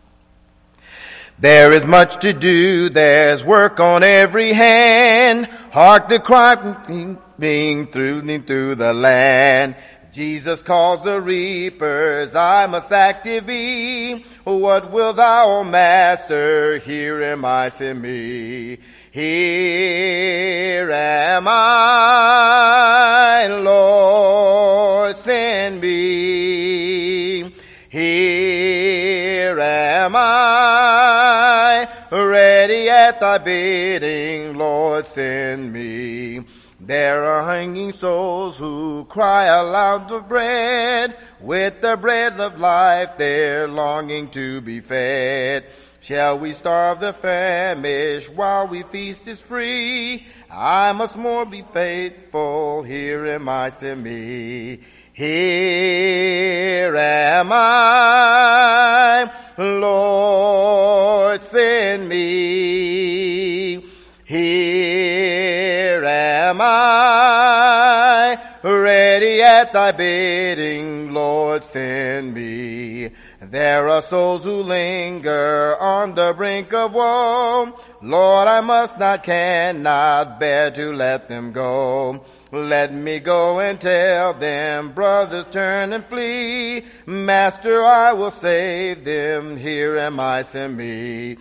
[1.39, 5.47] There is much to do, there's work on every hand.
[5.71, 9.75] Hark the cry being through, through the land.
[10.12, 14.26] Jesus calls the reapers, I must active be.
[14.43, 18.80] What will thou, master, here am I, send me.
[19.12, 27.55] Here am I, Lord, send me.
[27.89, 36.43] Here am I, ready at thy bidding, Lord, send me.
[36.84, 41.15] There are hanging souls who cry aloud for bread.
[41.39, 45.65] With the bread of life they're longing to be fed.
[45.99, 50.25] Shall we starve the famished while we feast is free?
[50.49, 52.82] I must more be faithful.
[52.82, 54.79] Here am I, send me.
[55.13, 63.90] Here am I, Lord, send me.
[64.32, 73.11] Here am I, ready at thy bidding, Lord, send me.
[73.41, 77.77] There are souls who linger on the brink of woe.
[78.01, 82.23] Lord, I must not, cannot bear to let them go.
[82.53, 86.86] Let me go and tell them, brothers, turn and flee.
[87.05, 89.57] Master, I will save them.
[89.57, 91.36] Here am I, send me.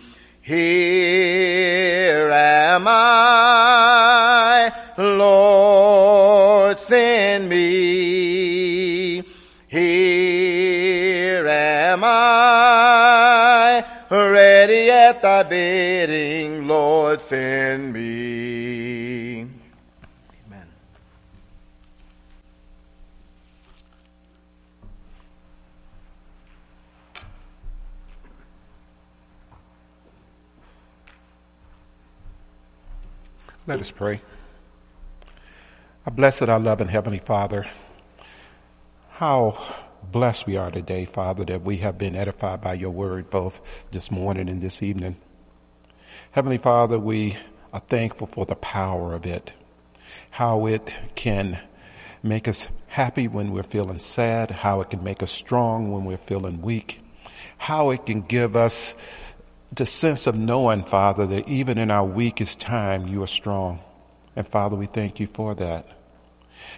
[0.51, 9.23] Here am I, Lord, send me.
[9.69, 19.40] Here am I, ready at thy bidding, Lord, send me.
[33.67, 34.21] Let us pray.
[36.07, 37.67] Our blessed, our loving Heavenly Father,
[39.11, 39.75] how
[40.11, 44.09] blessed we are today, Father, that we have been edified by your word both this
[44.09, 45.17] morning and this evening.
[46.31, 47.37] Heavenly Father, we
[47.71, 49.53] are thankful for the power of it,
[50.31, 51.61] how it can
[52.23, 56.17] make us happy when we're feeling sad, how it can make us strong when we're
[56.17, 56.99] feeling weak,
[57.59, 58.95] how it can give us
[59.73, 63.79] the sense of knowing, Father, that even in our weakest time, you are strong.
[64.35, 65.87] And Father, we thank you for that.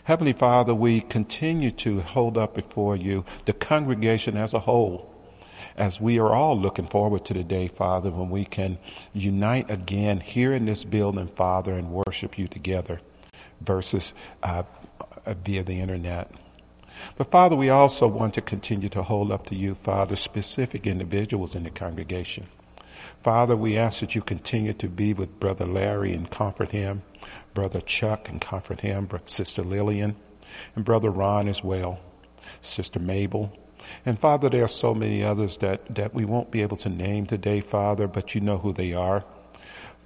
[0.04, 5.12] Heavenly Father, we continue to hold up before you the congregation as a whole,
[5.76, 8.78] as we are all looking forward to the day, Father, when we can
[9.14, 13.02] unite again here in this building, Father, and worship you together
[13.62, 14.14] versus
[14.44, 14.64] uh,
[15.44, 16.32] via the internet.
[17.18, 21.56] But Father, we also want to continue to hold up to you, Father, specific individuals
[21.56, 22.48] in the congregation.
[23.24, 27.04] Father, we ask that you continue to be with Brother Larry and comfort him,
[27.54, 30.18] Brother Chuck and comfort him, Sister Lillian,
[30.76, 32.00] and Brother Ron as well,
[32.62, 33.58] Sister Mabel.
[34.06, 37.26] And Father, there are so many others that, that we won't be able to name
[37.26, 39.24] today, Father, but you know who they are.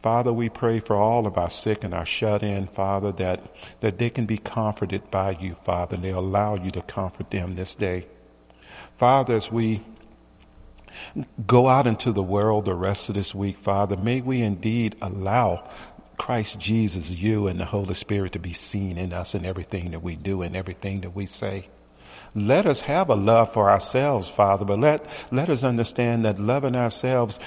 [0.04, 3.98] Father, we pray for all of our sick and our shut in, Father, that, that
[3.98, 7.74] they can be comforted by you, Father, and they allow you to comfort them this
[7.74, 8.06] day.
[9.00, 9.84] Father, as we
[11.46, 13.98] go out into the world the rest of this week, Father.
[13.98, 15.70] May we indeed allow
[16.18, 20.02] Christ Jesus, you and the Holy Spirit to be seen in us in everything that
[20.02, 21.70] we do and everything that we say.
[22.36, 26.76] Let us have a love for ourselves, Father, but let, let us understand that loving
[26.76, 27.40] ourselves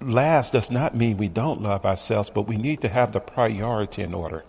[0.00, 4.02] last does not mean we don't love ourselves, but we need to have the priority
[4.02, 4.44] in order.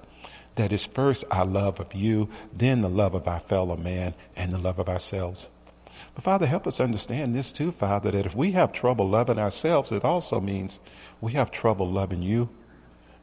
[0.56, 4.52] That is first our love of you, then the love of our fellow man, and
[4.52, 5.48] the love of ourselves.
[6.16, 9.92] But Father, help us understand this too, Father, that if we have trouble loving ourselves,
[9.92, 10.80] it also means
[11.22, 12.50] we have trouble loving you.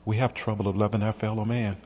[0.04, 1.78] We have trouble of loving our fellow man.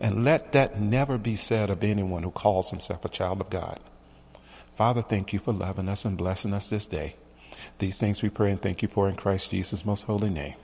[0.00, 3.78] And let that never be said of anyone who calls himself a child of God.
[4.76, 7.16] Father, thank you for loving us and blessing us this day.
[7.78, 10.54] These things we pray and thank you for in Christ Jesus' most holy name.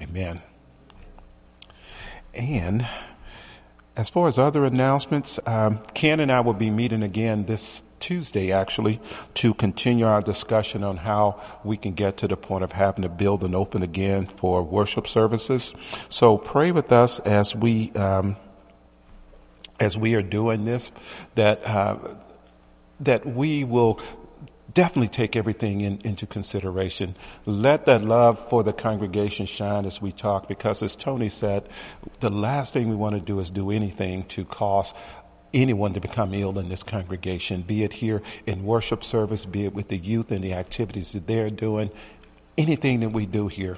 [0.00, 0.40] Amen.
[2.32, 2.88] And
[3.96, 8.52] as far as other announcements, um, Ken and I will be meeting again this Tuesday
[8.52, 9.00] actually
[9.34, 13.08] to continue our discussion on how we can get to the point of having to
[13.08, 15.72] build and open again for worship services.
[16.08, 18.36] So pray with us as we um,
[19.78, 20.90] as we are doing this
[21.34, 21.98] that uh,
[23.00, 24.00] that we will
[24.74, 27.16] definitely take everything in, into consideration.
[27.46, 31.68] Let that love for the congregation shine as we talk because as Tony said,
[32.20, 34.92] the last thing we want to do is do anything to cause
[35.52, 39.74] anyone to become ill in this congregation, be it here in worship service, be it
[39.74, 41.90] with the youth and the activities that they're doing,
[42.56, 43.76] anything that we do here.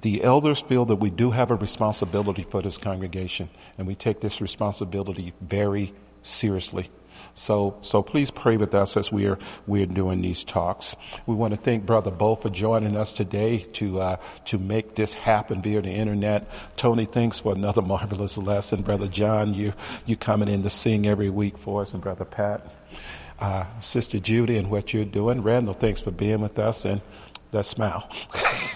[0.00, 4.20] The elders feel that we do have a responsibility for this congregation and we take
[4.20, 5.92] this responsibility very
[6.22, 6.90] seriously.
[7.34, 10.94] So, so please pray with us as we are, we are doing these talks.
[11.26, 14.16] We want to thank Brother Bo for joining us today to, uh,
[14.46, 16.48] to make this happen via the internet.
[16.76, 18.82] Tony, thanks for another marvelous lesson.
[18.82, 19.72] Brother John, you,
[20.06, 22.66] you coming in to sing every week for us and Brother Pat.
[23.38, 25.42] Uh, Sister Judy and what you're doing.
[25.42, 27.00] Randall, thanks for being with us and
[27.52, 28.08] let's smile.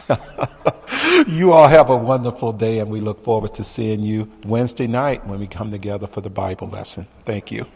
[1.26, 5.26] you all have a wonderful day and we look forward to seeing you Wednesday night
[5.26, 7.07] when we come together for the Bible lesson.
[7.26, 7.66] Thank you.